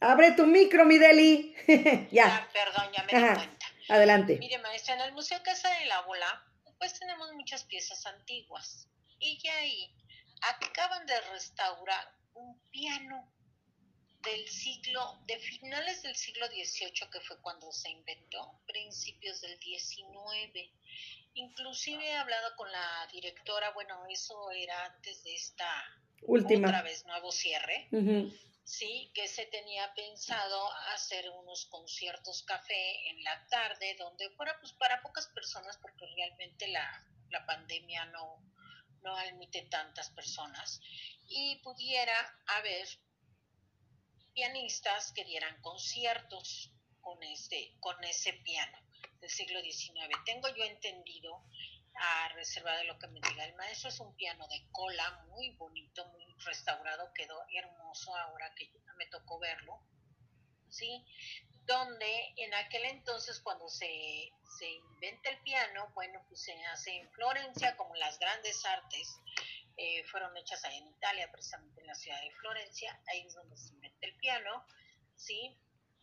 [0.00, 1.54] Abre tu micro, mi Deli.
[2.12, 2.26] ya.
[2.26, 3.34] Ah, perdón, ya me di Ajá.
[3.34, 3.66] cuenta.
[3.88, 4.36] Adelante.
[4.38, 6.44] Mire, maestra, en el Museo Casa de la Bola,
[6.78, 8.86] pues tenemos muchas piezas antiguas.
[9.18, 9.92] Y ya ahí
[10.42, 13.28] acaban de restaurar un piano
[14.22, 20.70] del siglo, de finales del siglo XVIII, que fue cuando se inventó, principios del XIX.
[21.34, 25.66] Inclusive he hablado con la directora, bueno, eso era antes de esta
[26.22, 26.68] Última.
[26.68, 27.88] otra vez nuevo cierre.
[27.92, 28.32] Ujú.
[28.68, 34.74] Sí, que se tenía pensado hacer unos conciertos café en la tarde, donde fuera pues
[34.74, 36.86] para pocas personas, porque realmente la,
[37.30, 38.44] la pandemia no,
[39.02, 40.82] no admite tantas personas,
[41.28, 42.14] y pudiera
[42.58, 42.86] haber
[44.34, 48.78] pianistas que dieran conciertos con este, con ese piano
[49.18, 50.14] del siglo XIX.
[50.26, 51.42] Tengo yo entendido,
[52.00, 55.50] a reserva de lo que me diga el maestro, es un piano de cola muy
[55.56, 59.80] bonito, muy restaurado, quedó hermoso ahora que me tocó verlo,
[60.68, 61.04] ¿sí?
[61.64, 67.10] Donde en aquel entonces cuando se, se inventa el piano, bueno, pues se hace en
[67.12, 69.20] Florencia, como las grandes artes
[69.76, 73.56] eh, fueron hechas ahí en Italia, precisamente en la ciudad de Florencia, ahí es donde
[73.56, 74.66] se inventa el piano,
[75.16, 75.56] ¿sí?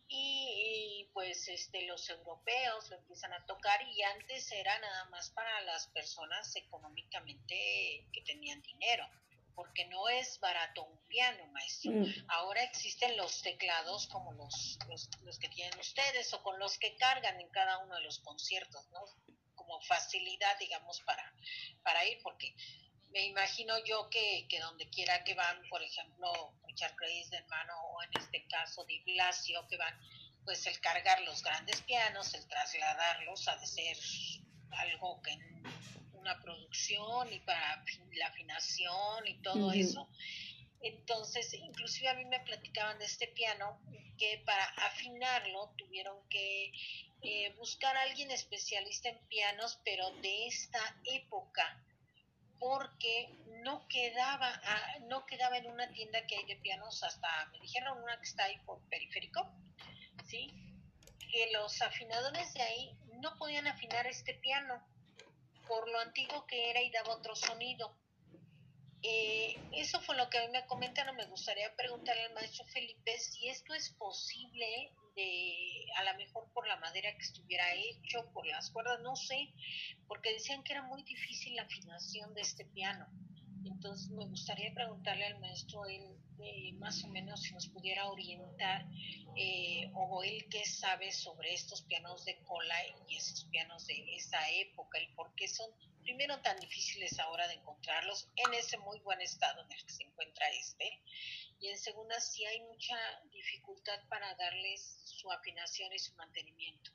[0.08, 5.30] Y, y, pues este los europeos lo empiezan a tocar y antes era nada más
[5.30, 9.08] para las personas económicamente que tenían dinero
[9.56, 12.04] porque no es barato un piano maestro Mm.
[12.28, 16.94] ahora existen los teclados como los, los los que tienen ustedes o con los que
[16.96, 19.04] cargan en cada uno de los conciertos no
[19.54, 21.32] como facilidad digamos para
[21.82, 22.54] para ir porque
[23.12, 27.74] me imagino yo que, que donde quiera que van, por ejemplo, Richard Grace de hermano
[27.92, 29.98] o en este caso Di Blasio, que van,
[30.44, 33.96] pues el cargar los grandes pianos, el trasladarlos ha de ser
[34.70, 35.36] algo que
[36.12, 37.84] una producción y para
[38.14, 40.08] la afinación y todo eso.
[40.82, 43.80] Entonces, inclusive a mí me platicaban de este piano
[44.18, 46.72] que para afinarlo tuvieron que
[47.22, 51.82] eh, buscar a alguien especialista en pianos, pero de esta época
[52.58, 53.28] porque
[53.62, 58.02] no quedaba, ah, no quedaba en una tienda que hay de pianos hasta, me dijeron
[58.02, 59.48] una que está ahí por periférico,
[60.26, 60.52] ¿sí?
[61.30, 64.82] Que los afinadores de ahí no podían afinar este piano
[65.66, 67.96] por lo antiguo que era y daba otro sonido.
[69.02, 71.16] Eh, eso fue lo que a mí me comentaron.
[71.16, 74.92] Me gustaría preguntarle al maestro Felipe si esto es posible,
[75.96, 79.52] a lo mejor por la madera que estuviera hecho, por las cuerdas, no sé,
[80.08, 83.06] porque decían que era muy difícil la afinación de este piano.
[83.64, 86.02] Entonces me gustaría preguntarle al maestro él
[86.40, 88.86] eh, más o menos si nos pudiera orientar
[89.36, 92.74] eh, o él qué sabe sobre estos pianos de cola
[93.08, 95.70] y esos pianos de esa época y por qué son
[96.06, 100.04] primero tan difíciles ahora de encontrarlos en ese muy buen estado en el que se
[100.04, 101.02] encuentra este
[101.58, 102.96] y en segunda si hay mucha
[103.32, 106.92] dificultad para darles su afinación y su mantenimiento.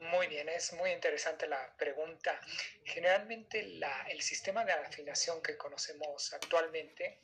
[0.00, 2.40] Muy bien, es muy interesante la pregunta.
[2.84, 7.20] Generalmente el sistema de afinación que conocemos actualmente,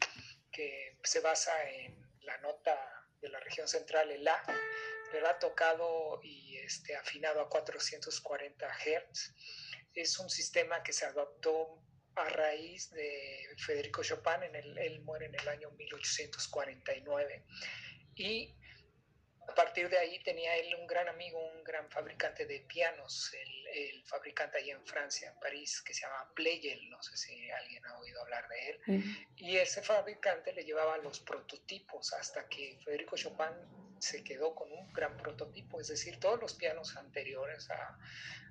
[0.50, 4.42] que se basa en la nota de la región central, el La,
[5.28, 9.34] ha tocado y este, afinado a 440 Hz,
[9.94, 11.82] es un sistema que se adoptó
[12.16, 17.44] a raíz de Federico Chopin, en el, él muere en el año 1849,
[18.16, 18.54] y
[19.48, 23.66] a partir de ahí tenía él un gran amigo, un gran fabricante de pianos, el,
[23.68, 27.84] el fabricante allá en Francia, en París, que se llama Pleyel, no sé si alguien
[27.86, 29.04] ha oído hablar de él.
[29.36, 33.54] Y ese fabricante le llevaba los prototipos hasta que Federico Chopin
[34.00, 37.98] se quedó con un gran prototipo, es decir, todos los pianos anteriores a,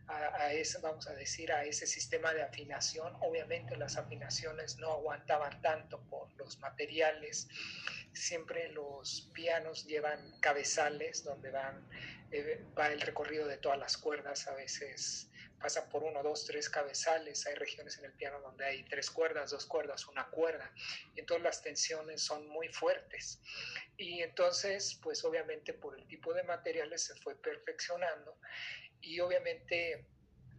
[0.10, 3.14] a, ese, vamos a decir, a ese sistema de afinación.
[3.22, 7.48] Obviamente las afinaciones no aguantaban tanto por los materiales.
[8.14, 11.88] Siempre los pianos llevan cabezales donde van,
[12.32, 14.48] eh, va el recorrido de todas las cuerdas.
[14.48, 15.29] A veces
[15.60, 17.46] pasa por uno, dos, tres cabezales.
[17.48, 20.72] Hay regiones en el piano donde hay tres cuerdas, dos cuerdas, una cuerda.
[21.16, 23.42] Y entonces las tensiones son muy fuertes.
[23.98, 28.38] Y entonces, pues obviamente por el tipo de materiales se fue perfeccionando
[29.02, 30.06] y obviamente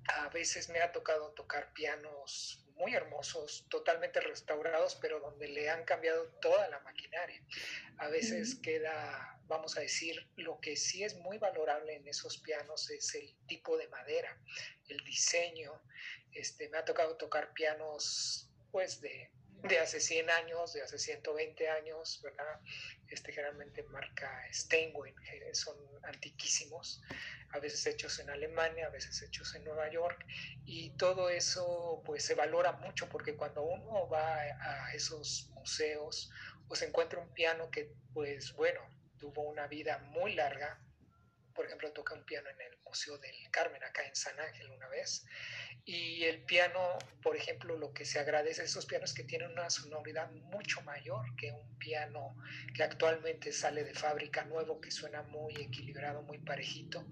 [0.08, 5.84] a veces me ha tocado tocar pianos muy hermosos, totalmente restaurados, pero donde le han
[5.84, 7.42] cambiado toda la maquinaria.
[7.98, 12.88] A veces queda, vamos a decir, lo que sí es muy valorable en esos pianos
[12.90, 14.40] es el tipo de madera,
[14.88, 15.72] el diseño.
[16.32, 19.28] Este, me ha tocado tocar pianos pues de,
[19.64, 22.60] de hace 100 años, de hace 120 años, ¿verdad?
[23.08, 25.12] Este generalmente marca Steinway,
[25.52, 27.02] son antiquísimos
[27.50, 30.24] a veces hechos en Alemania, a veces hechos en Nueva York,
[30.64, 36.30] y todo eso pues se valora mucho porque cuando uno va a esos museos
[36.68, 38.80] o se encuentra un piano que pues bueno,
[39.20, 40.80] tuvo una vida muy larga,
[41.54, 44.88] por ejemplo, toca un piano en el Museo del Carmen, acá en San Ángel una
[44.88, 45.26] vez,
[45.84, 49.68] y el piano, por ejemplo, lo que se agradece a esos pianos que tienen una
[49.68, 52.34] sonoridad mucho mayor que un piano
[52.74, 57.06] que actualmente sale de fábrica nuevo, que suena muy equilibrado, muy parejito,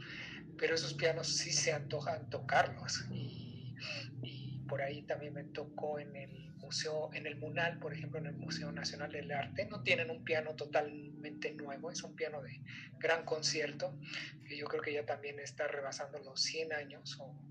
[0.57, 3.05] pero esos pianos sí se antojan tocarlos.
[3.11, 3.75] Y,
[4.23, 4.38] y
[4.69, 8.37] por ahí también me tocó en el museo, en el Munal, por ejemplo, en el
[8.37, 12.61] Museo Nacional del Arte, no tienen un piano totalmente nuevo, es un piano de
[12.99, 13.99] gran concierto,
[14.47, 17.49] que yo creo que ya también está rebasando los 100 años o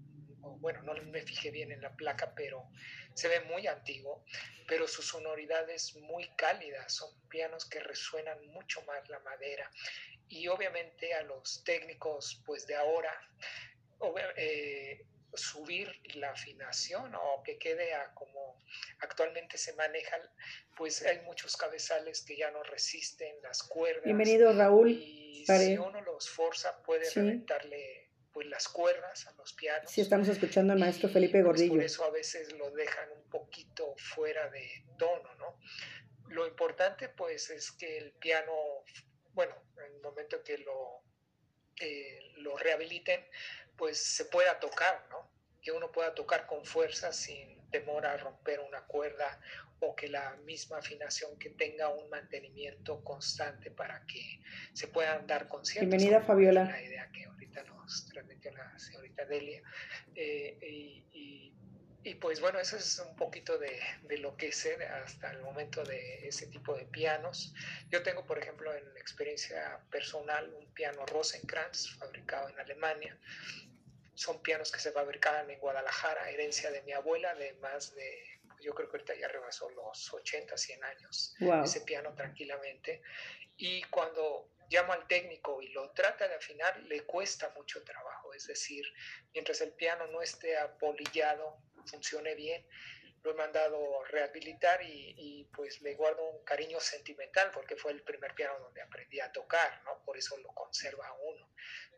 [0.60, 2.70] bueno, no me fijé bien en la placa, pero
[3.14, 4.24] se ve muy antiguo,
[4.68, 9.70] pero su sonoridad es muy cálida, son pianos que resuenan mucho más la madera.
[10.30, 13.12] Y obviamente a los técnicos pues de ahora
[14.36, 15.06] eh,
[15.38, 18.62] subir la afinación o que quede a como
[19.00, 20.18] actualmente se maneja,
[20.76, 24.04] pues hay muchos cabezales que ya no resisten las cuerdas.
[24.04, 24.92] Bienvenido Raúl.
[24.92, 28.08] Y si uno los forza puede reventarle
[28.38, 29.90] pues las cuerdas a los pianos.
[29.90, 31.74] Sí, estamos escuchando al maestro Felipe pues, Gordillo.
[31.74, 35.60] por eso a veces lo dejan un poquito fuera de tono, ¿no?
[36.30, 38.54] Lo importante pues es que el piano,
[39.34, 41.02] bueno, en el momento que lo,
[41.80, 43.26] eh, lo rehabiliten,
[43.78, 45.30] pues se pueda tocar, ¿no?
[45.62, 49.40] Que uno pueda tocar con fuerza sin temor a romper una cuerda
[49.80, 54.42] o que la misma afinación que tenga un mantenimiento constante para que
[54.74, 55.90] se puedan dar conciertos.
[55.90, 56.64] Bienvenida Fabiola.
[56.66, 57.28] La idea que
[57.64, 59.62] nos transmitió la señorita Delia.
[60.16, 61.54] Eh, y,
[62.04, 65.84] y, pues bueno, eso es un poquito de, de, lo que sé hasta el momento
[65.84, 67.54] de ese tipo de pianos.
[67.90, 73.18] Yo tengo, por ejemplo, en experiencia personal, un piano Rosenkranz fabricado en Alemania.
[74.18, 78.74] Son pianos que se fabricaban en Guadalajara, herencia de mi abuela de más de yo
[78.74, 83.02] creo que ahorita ya rebasó los 80, 100 años, ese piano tranquilamente.
[83.56, 88.34] Y cuando llama al técnico y lo trata de afinar, le cuesta mucho trabajo.
[88.34, 88.84] Es decir,
[89.34, 92.66] mientras el piano no esté apolillado, funcione bien,
[93.24, 98.04] lo he mandado rehabilitar y, y, pues le guardo un cariño sentimental porque fue el
[98.04, 100.04] primer piano donde aprendí a tocar, ¿no?
[100.04, 101.52] Por eso lo conserva uno.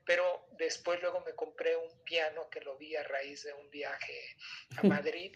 [0.05, 4.35] Pero después luego me compré un piano que lo vi a raíz de un viaje
[4.77, 5.35] a Madrid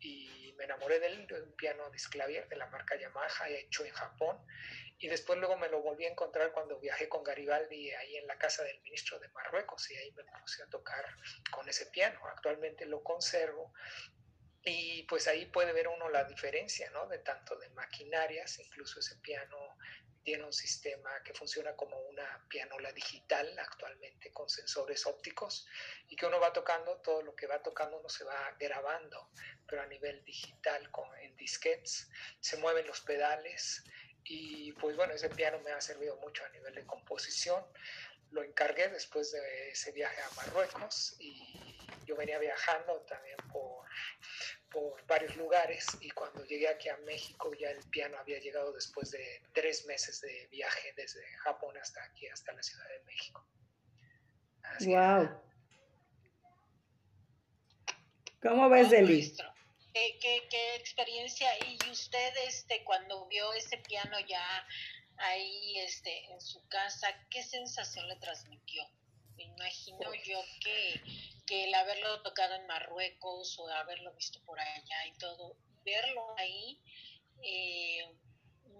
[0.00, 3.92] y me enamoré de él, de un piano Disclavier de la marca Yamaha hecho en
[3.92, 4.38] Japón
[5.02, 8.36] y después luego me lo volví a encontrar cuando viajé con Garibaldi ahí en la
[8.36, 11.06] casa del ministro de Marruecos y ahí me puse a tocar
[11.50, 12.20] con ese piano.
[12.26, 13.72] Actualmente lo conservo
[14.64, 17.06] y pues ahí puede ver uno la diferencia, ¿no?
[17.06, 19.76] De tanto de maquinarias, incluso ese piano
[20.22, 25.66] tiene un sistema que funciona como una pianola digital actualmente con sensores ópticos
[26.08, 29.30] y que uno va tocando, todo lo que va tocando uno se va grabando,
[29.66, 33.84] pero a nivel digital con, en disquetes, se mueven los pedales
[34.24, 37.64] y pues bueno, ese piano me ha servido mucho a nivel de composición.
[38.30, 41.76] Lo encargué después de ese viaje a Marruecos y
[42.06, 43.86] yo venía viajando también por,
[44.70, 49.10] por varios lugares y cuando llegué aquí a México ya el piano había llegado después
[49.10, 53.44] de tres meses de viaje desde Japón hasta aquí, hasta la Ciudad de México.
[54.62, 55.28] Así wow.
[58.42, 58.88] ¿Cómo ves?
[58.90, 61.48] ¿Qué, qué, qué experiencia?
[61.66, 64.66] Y usted, este, cuando vio ese piano ya
[65.20, 68.84] ahí, este, en su casa, ¿qué sensación le transmitió?
[69.36, 71.02] Me imagino yo que,
[71.46, 76.80] que el haberlo tocado en Marruecos o haberlo visto por allá y todo, verlo ahí,
[77.42, 78.04] eh,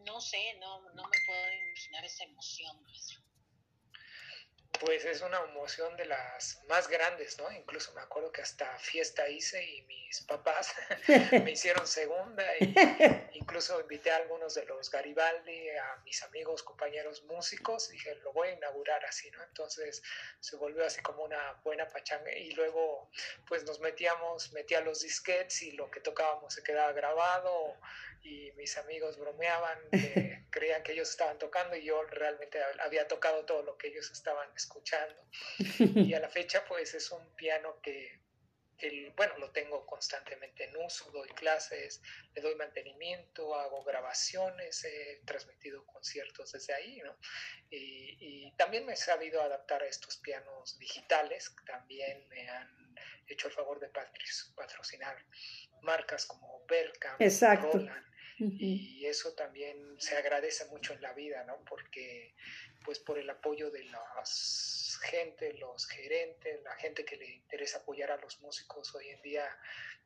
[0.06, 2.84] no sé, no, no me puedo imaginar esa emoción,
[4.80, 7.52] pues es una emoción de las más grandes, ¿no?
[7.52, 10.74] Incluso me acuerdo que hasta fiesta hice y mis papás
[11.44, 12.74] me hicieron segunda y
[13.34, 18.48] incluso invité a algunos de los Garibaldi, a mis amigos, compañeros músicos, dije, lo voy
[18.48, 19.42] a inaugurar así, ¿no?
[19.44, 20.02] Entonces
[20.40, 23.10] se volvió así como una buena pachanga y luego
[23.46, 27.76] pues nos metíamos, metía los disquets y lo que tocábamos se quedaba grabado
[28.22, 29.78] y mis amigos bromeaban,
[30.50, 34.48] creían que ellos estaban tocando y yo realmente había tocado todo lo que ellos estaban
[34.54, 34.69] escuchando.
[36.10, 38.20] Y a la fecha pues es un piano que,
[38.78, 42.00] el, bueno, lo tengo constantemente en uso, doy clases,
[42.34, 47.16] le doy mantenimiento, hago grabaciones, he transmitido conciertos desde ahí, ¿no?
[47.70, 48.16] Y,
[48.46, 52.94] y también me he sabido adaptar a estos pianos digitales, también me han
[53.26, 55.24] hecho el favor de patrocinar
[55.82, 57.16] marcas como Berkham,
[57.62, 58.06] Roland,
[58.38, 61.62] y eso también se agradece mucho en la vida, ¿no?
[61.64, 62.34] Porque
[62.84, 64.02] pues por el apoyo de la
[65.02, 69.46] gente, los gerentes, la gente que le interesa apoyar a los músicos hoy en día,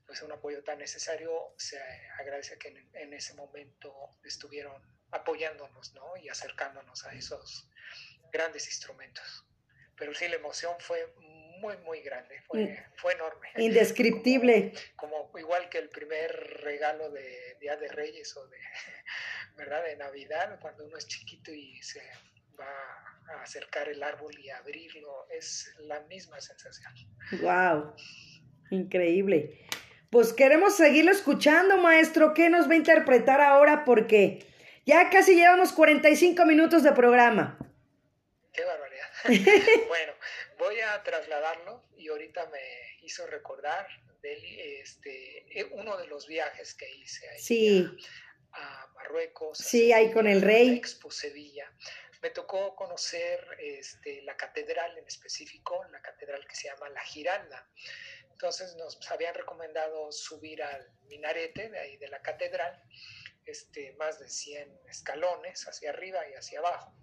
[0.07, 1.81] pues un apoyo tan necesario, se
[2.19, 6.17] agradece que en, en ese momento estuvieron apoyándonos, ¿no?
[6.17, 7.69] Y acercándonos a esos
[8.33, 9.47] grandes instrumentos.
[9.97, 11.15] Pero sí, la emoción fue
[11.61, 12.77] muy, muy grande, fue, mm.
[12.97, 13.49] fue enorme.
[13.57, 14.73] Indescriptible.
[14.97, 18.59] Como, igual que el primer regalo de Día de Reyes o de,
[19.57, 19.85] ¿verdad?
[19.85, 22.03] de Navidad, cuando uno es chiquito y se
[22.59, 26.93] va a acercar el árbol y abrirlo, es la misma sensación.
[27.43, 27.95] ¡Wow!
[28.71, 29.67] Increíble.
[30.11, 32.35] Pues queremos seguirlo escuchando, maestro.
[32.35, 33.85] ¿Qué nos va a interpretar ahora?
[33.85, 34.47] Porque
[34.87, 37.59] ya casi llevamos 45 minutos de programa.
[38.53, 39.09] Qué barbaridad.
[39.89, 40.13] bueno,
[40.59, 42.61] voy a trasladarlo y ahorita me
[43.03, 43.87] hizo recordar
[44.23, 47.87] de este, eh, uno de los viajes que hice ahí
[48.53, 49.59] a, Marruecos.
[49.59, 50.77] Sí, ahí con el rey.
[50.77, 51.71] Expo Sevilla.
[52.25, 57.69] Me tocó conocer este, la catedral en específico, la catedral que se llama La Giralda.
[58.31, 62.83] Entonces nos habían recomendado subir al minarete de ahí de la catedral,
[63.45, 66.97] este, más de 100 escalones hacia arriba y hacia abajo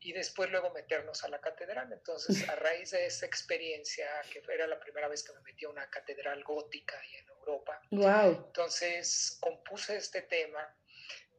[0.00, 1.92] y después luego meternos a la catedral.
[1.92, 5.68] Entonces, a raíz de esa experiencia, que era la primera vez que me metí a
[5.68, 8.46] una catedral gótica ahí en Europa, wow.
[8.46, 10.74] entonces compuse este tema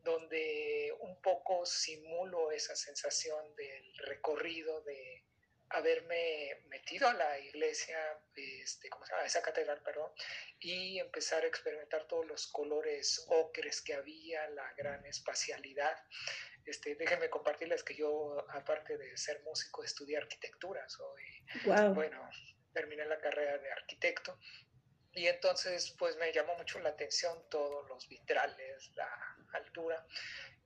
[0.05, 5.25] donde un poco simulo esa sensación del recorrido de
[5.69, 7.97] haberme metido a la iglesia,
[8.35, 9.23] este, ¿cómo se llama?
[9.23, 10.11] A esa catedral, perdón,
[10.59, 15.97] y empezar a experimentar todos los colores ocres que había, la gran espacialidad.
[16.65, 20.87] Este, déjenme compartirles que yo, aparte de ser músico, estudié arquitectura.
[20.87, 21.23] Soy,
[21.93, 22.29] bueno,
[22.71, 24.37] terminé la carrera de arquitecto.
[25.13, 30.05] Y entonces, pues me llamó mucho la atención todos los vitrales, la altura.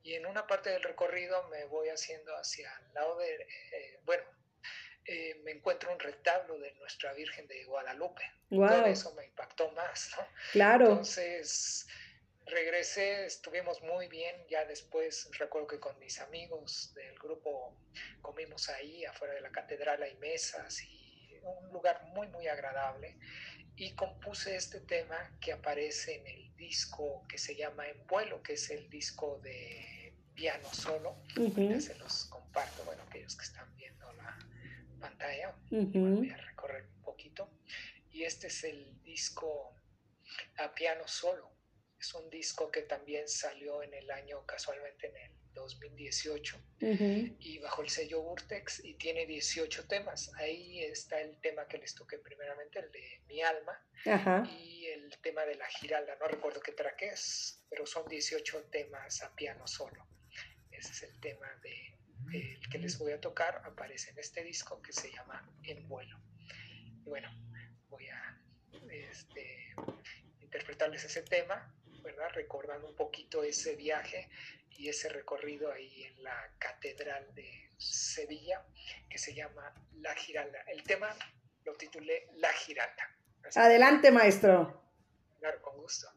[0.03, 4.23] Y en una parte del recorrido me voy haciendo hacia el lado de, eh, bueno,
[5.05, 8.23] eh, me encuentro un retablo de Nuestra Virgen de Guadalupe.
[8.49, 10.27] Todo eso me impactó más, ¿no?
[10.51, 10.89] Claro.
[10.89, 11.87] Entonces,
[12.45, 17.75] regresé, estuvimos muy bien, ya después recuerdo que con mis amigos del grupo
[18.21, 23.17] comimos ahí, afuera de la catedral hay mesas y un lugar muy, muy agradable.
[23.75, 28.53] y compuse este tema que aparece en el disco que se llama En vuelo, que
[28.53, 31.23] es el disco de piano solo.
[31.79, 34.37] Se los comparto, bueno, aquellos que están viendo la
[34.99, 37.49] pantalla, voy a recorrer un poquito.
[38.11, 39.73] Y este es el disco
[40.57, 41.51] a piano solo.
[41.99, 46.57] Es un disco que también salió en el año, casualmente en el 2018
[47.39, 50.31] y bajo el sello Urtex y tiene 18 temas.
[50.35, 53.79] Ahí está el tema que les toqué primeramente, el de Mi Alma
[54.45, 56.15] y el tema de la Giralda.
[56.19, 60.07] No recuerdo qué track es, pero son 18 temas a piano solo.
[60.71, 61.97] Ese es el tema de,
[62.33, 63.61] el que les voy a tocar.
[63.65, 66.17] Aparece en este disco que se llama En vuelo.
[67.05, 67.29] Y bueno,
[67.89, 68.39] voy a
[68.89, 69.75] este,
[70.41, 72.29] interpretarles ese tema, ¿verdad?
[72.33, 74.29] Recordando un poquito ese viaje
[74.71, 78.65] y ese recorrido ahí en la Catedral de Sevilla
[79.09, 80.61] que se llama La Giralda.
[80.67, 81.15] El tema
[81.65, 83.15] lo titulé La Giralda.
[83.55, 84.81] Adelante, maestro.
[85.39, 86.07] Claro, con gusto.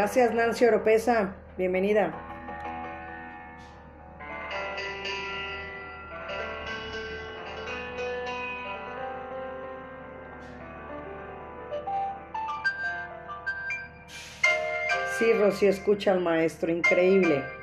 [0.00, 1.36] Gracias, Nancy Oropesa.
[1.58, 2.10] Bienvenida.
[15.18, 17.59] Sí, Rocío, escucha al maestro, increíble.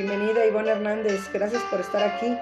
[0.00, 2.38] Bienvenida Ivonne Hernández, gracias por estar aquí.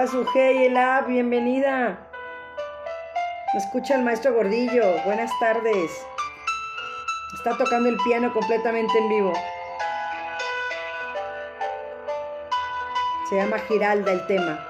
[0.00, 0.74] Hola Sujei,
[1.06, 2.08] bienvenida.
[3.52, 4.94] Me escucha el maestro Gordillo.
[5.04, 5.90] Buenas tardes.
[7.34, 9.34] Está tocando el piano completamente en vivo.
[13.28, 14.69] Se llama Giralda el tema.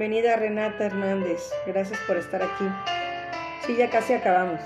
[0.00, 1.50] Bienvenida Renata Hernández.
[1.66, 2.64] Gracias por estar aquí.
[3.66, 4.58] Sí, ya casi acabamos.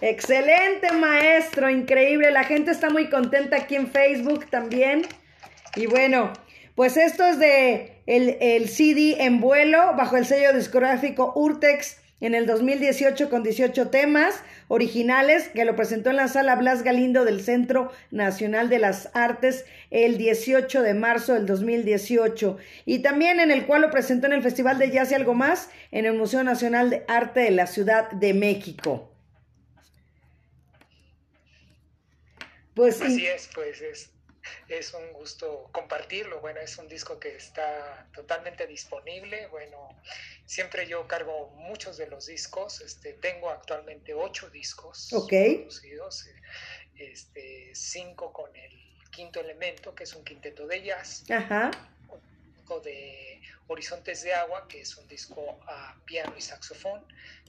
[0.00, 2.30] Excelente maestro, increíble.
[2.30, 5.02] La gente está muy contenta aquí en Facebook también.
[5.74, 6.32] Y bueno,
[6.74, 12.34] pues esto es de el, el CD en vuelo bajo el sello discográfico Urtex en
[12.34, 17.40] el 2018 con 18 temas originales que lo presentó en la sala Blas Galindo del
[17.40, 23.66] Centro Nacional de las Artes el 18 de marzo del 2018 y también en el
[23.66, 26.90] cual lo presentó en el Festival de Jazz y algo más en el Museo Nacional
[26.90, 29.10] de Arte de la Ciudad de México.
[32.78, 34.10] Pues así es, pues es
[34.68, 36.40] es un gusto compartirlo.
[36.40, 39.48] Bueno, es un disco que está totalmente disponible.
[39.48, 39.88] Bueno,
[40.46, 42.80] siempre yo cargo muchos de los discos.
[42.80, 46.28] Este, tengo actualmente ocho discos producidos,
[46.96, 48.72] este, cinco con el
[49.10, 51.28] quinto elemento, que es un quinteto de jazz.
[51.30, 51.70] Ajá.
[52.08, 57.04] Un disco de Horizontes de Agua, que es un disco a piano y saxofón.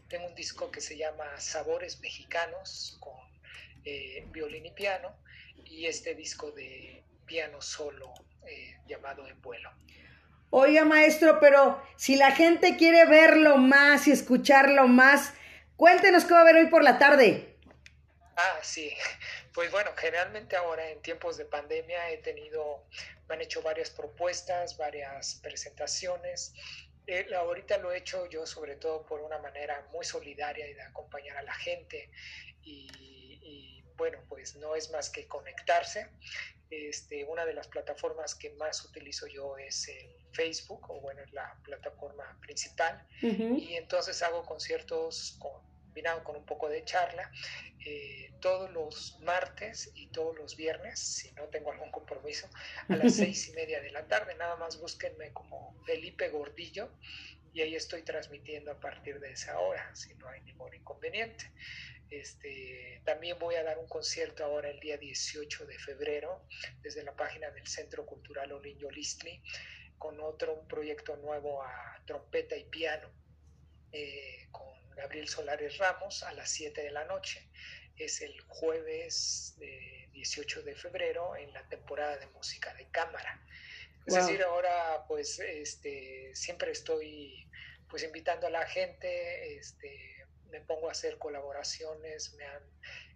[0.08, 3.29] Tengo un disco que se llama Sabores Mexicanos con
[3.90, 5.16] eh, violín y piano
[5.66, 8.14] y este disco de piano solo
[8.46, 9.72] eh, llamado En vuelo.
[10.52, 15.34] Oiga, maestro, pero si la gente quiere verlo más y escucharlo más,
[15.76, 17.56] cuéntenos qué va a ver hoy por la tarde.
[18.36, 18.94] Ah, sí.
[19.52, 22.86] Pues bueno, generalmente ahora en tiempos de pandemia he tenido,
[23.28, 26.54] me han hecho varias propuestas, varias presentaciones.
[27.08, 30.84] Eh, ahorita lo he hecho yo sobre todo por una manera muy solidaria y de
[30.84, 32.10] acompañar a la gente
[32.64, 33.10] y
[34.00, 36.10] bueno, pues no es más que conectarse.
[36.72, 41.32] Este, una de las plataformas que más utilizo yo es el Facebook, o bueno, es
[41.34, 47.32] la plataforma principal, y entonces hago conciertos combinado con un poco de charla
[47.86, 52.48] eh, todos los martes y todos los viernes, si no tengo algún compromiso,
[52.88, 54.36] a las seis y media de la tarde.
[54.36, 56.90] Nada más búsquenme como Felipe Gordillo
[57.54, 61.52] y ahí estoy transmitiendo a partir de esa hora, si no hay ningún inconveniente.
[62.10, 66.44] Este, también voy a dar un concierto ahora el día 18 de febrero
[66.82, 69.42] desde la página del Centro Cultural Olinjo Listli
[69.98, 73.12] con otro proyecto nuevo a trompeta y piano
[73.92, 77.48] eh, con Gabriel Solares Ramos a las 7 de la noche.
[77.96, 79.58] Es el jueves
[80.12, 83.46] 18 de febrero en la temporada de música de cámara.
[84.06, 87.48] Es decir, ahora pues este, siempre estoy
[87.90, 90.19] pues invitando a la gente, este,
[90.52, 92.64] me pongo a hacer colaboraciones, me han,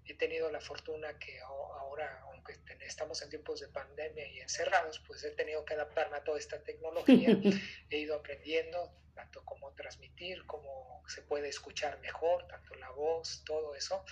[0.05, 5.23] he tenido la fortuna que ahora, aunque estamos en tiempos de pandemia y encerrados, pues
[5.23, 7.29] he tenido que adaptarme a toda esta tecnología,
[7.89, 13.75] he ido aprendiendo tanto cómo transmitir, cómo se puede escuchar mejor, tanto la voz, todo
[13.75, 14.03] eso.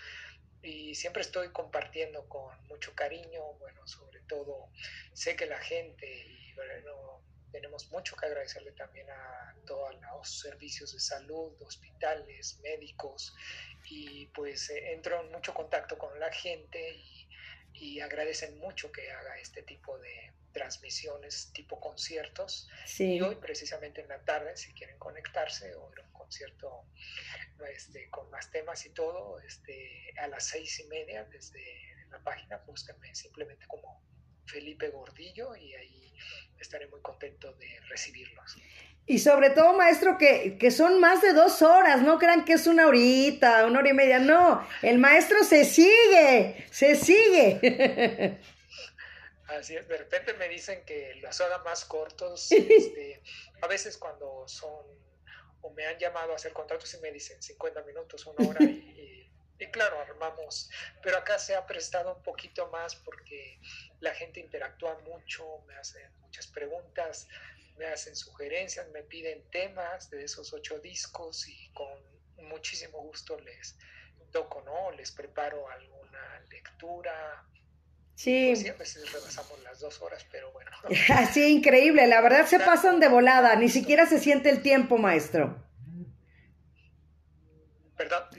[0.62, 4.70] Y siempre estoy compartiendo con mucho cariño, bueno, sobre todo
[5.14, 10.93] sé que la gente, y bueno, tenemos mucho que agradecerle también a todos los servicios
[10.93, 13.34] de salud, hospitales, médicos,
[13.89, 19.39] y pues eh, entro en mucho contacto con la gente y, agradecen mucho que haga
[19.39, 22.70] este tipo de transmisiones tipo conciertos.
[22.99, 26.86] Y hoy precisamente en la tarde, si quieren conectarse, o un concierto
[27.74, 31.64] este, con más temas y todo, este, a las seis y media desde
[32.12, 34.04] la página, búsquenme simplemente como
[34.46, 36.14] Felipe Gordillo y ahí
[36.60, 38.58] estaré muy contento de recibirlos.
[39.08, 42.68] Y sobre todo, maestro, que, que, son más de dos horas, no crean que es
[42.68, 48.39] una horita, una hora y media, no, el maestro se sigue, se sigue.
[49.48, 52.52] Así es, de repente me dicen que los haga más cortos.
[52.52, 53.22] Este,
[53.62, 54.86] a veces cuando son,
[55.62, 58.68] o me han llamado a hacer contratos y me dicen 50 minutos, una hora, y,
[58.68, 59.11] y,
[59.70, 60.70] claro, armamos.
[61.03, 63.59] Pero acá se ha prestado un poquito más porque
[63.99, 67.28] la gente interactúa mucho, me hacen muchas preguntas,
[67.78, 71.99] me hacen sugerencias, me piden temas de esos ocho discos y con
[72.47, 73.78] muchísimo gusto les
[74.32, 74.91] toco, ¿no?
[74.91, 77.45] Les preparo alguna lectura
[78.22, 78.53] Sí.
[78.53, 80.70] Pues a veces rebasamos las dos horas, pero bueno.
[81.16, 82.05] Así, increíble.
[82.05, 83.55] La verdad se pasan de volada.
[83.55, 85.71] Ni siquiera se siente el tiempo, maestro.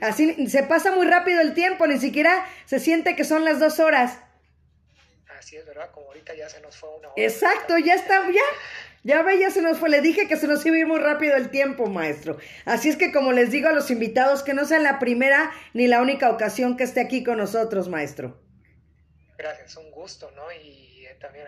[0.01, 1.87] Así se pasa muy rápido el tiempo.
[1.87, 4.19] Ni siquiera se siente que son las dos horas.
[5.37, 5.91] Así es, ¿verdad?
[5.91, 7.23] Como ahorita ya se nos fue una hora.
[7.23, 8.41] Exacto, ya está, ya.
[9.03, 9.89] Ya ve, ya se nos fue.
[9.89, 12.37] Le dije que se nos iba a ir muy rápido el tiempo, maestro.
[12.63, 15.87] Así es que como les digo a los invitados, que no sea la primera ni
[15.87, 18.41] la única ocasión que esté aquí con nosotros, maestro.
[19.37, 20.49] Gracias, un gusto, ¿no?
[20.53, 21.45] Y eh, también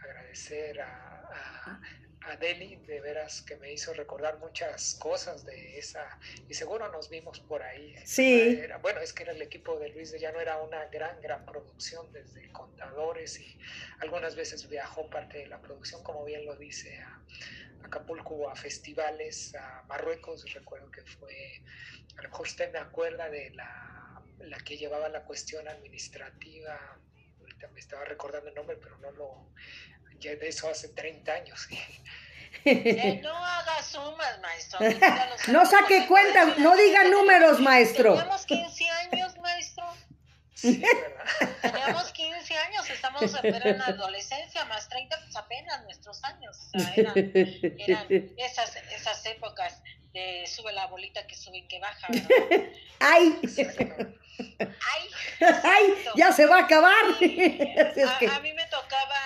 [0.00, 1.80] agradecer a, a,
[2.26, 6.18] a, Deli, de veras que me hizo recordar muchas cosas de esa,
[6.48, 7.94] y seguro nos vimos por ahí.
[8.04, 8.58] Sí.
[8.62, 11.44] Era, bueno, es que era el equipo de Luis de Llano, era una gran, gran
[11.44, 13.58] producción desde contadores y
[14.00, 17.22] algunas veces viajó parte de la producción, como bien lo dice, a
[17.84, 21.62] Acapulco, a festivales, a Marruecos, recuerdo que fue,
[22.16, 26.78] a lo mejor usted me acuerda de la, la que llevaba la cuestión administrativa
[27.68, 29.48] me estaba recordando el nombre, pero no lo.
[30.22, 31.68] Ya de eso hace 30 años.
[32.64, 34.78] Eh, no haga sumas, maestro.
[35.48, 38.14] no saque cuentas, no diga números, maestro.
[38.14, 39.84] Teníamos 15 años, maestro.
[40.54, 41.50] Sí, ¿verdad?
[41.60, 46.56] Teníamos 15 años, estamos en adolescencia, más 30, pues apenas nuestros años.
[46.72, 48.06] O sea, eran, eran
[48.36, 52.06] esas, esas épocas de sube la bolita que sube y que baja.
[52.10, 52.68] ¿verdad?
[53.00, 53.40] ¡Ay!
[54.58, 55.50] ¡Ay!
[55.64, 56.04] ¡Ay!
[56.16, 57.04] ¡Ya se va a acabar!
[57.18, 57.58] Sí.
[58.30, 59.20] a, a, mí me tocaba,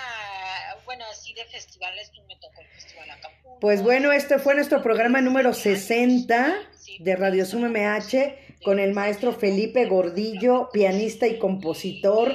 [0.87, 3.59] bueno, así de festivales, pues me tocó el Festival Acapulco.
[3.61, 6.55] Pues bueno, este fue nuestro programa número 60
[7.01, 12.35] de Radio Sum MH con el maestro Felipe Gordillo, pianista y compositor.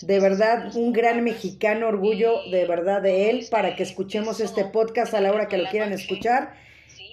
[0.00, 5.12] De verdad, un gran mexicano, orgullo de verdad de él, para que escuchemos este podcast
[5.14, 6.54] a la hora que lo quieran escuchar.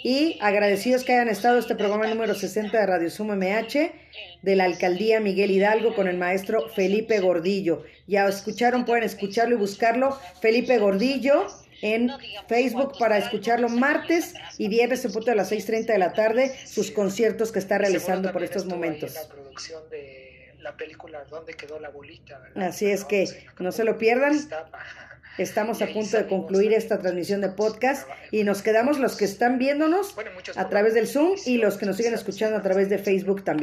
[0.06, 3.92] Y agradecidos que hayan estado este programa número 60 de Radio Suma MH
[4.44, 7.82] de la alcaldía Miguel Hidalgo con el maestro Felipe Gordillo.
[8.06, 10.16] Ya escucharon, pueden escucharlo y buscarlo.
[10.42, 11.48] Felipe Gordillo
[11.82, 12.12] en
[12.48, 16.92] Facebook para escucharlo martes y viernes en punto de las 6.30 de la tarde, sus
[16.92, 19.16] conciertos que está realizando por estos momentos.
[19.16, 22.38] La producción de la película ¿Dónde quedó la bolita?
[22.38, 22.68] ¿verdad?
[22.68, 23.28] Así es que
[23.58, 24.38] no se lo pierdan.
[25.38, 29.58] Estamos a punto de concluir esta transmisión de podcast y nos quedamos los que están
[29.58, 30.16] viéndonos
[30.56, 33.46] a través del Zoom y los que nos siguen escuchando a través de Facebook también.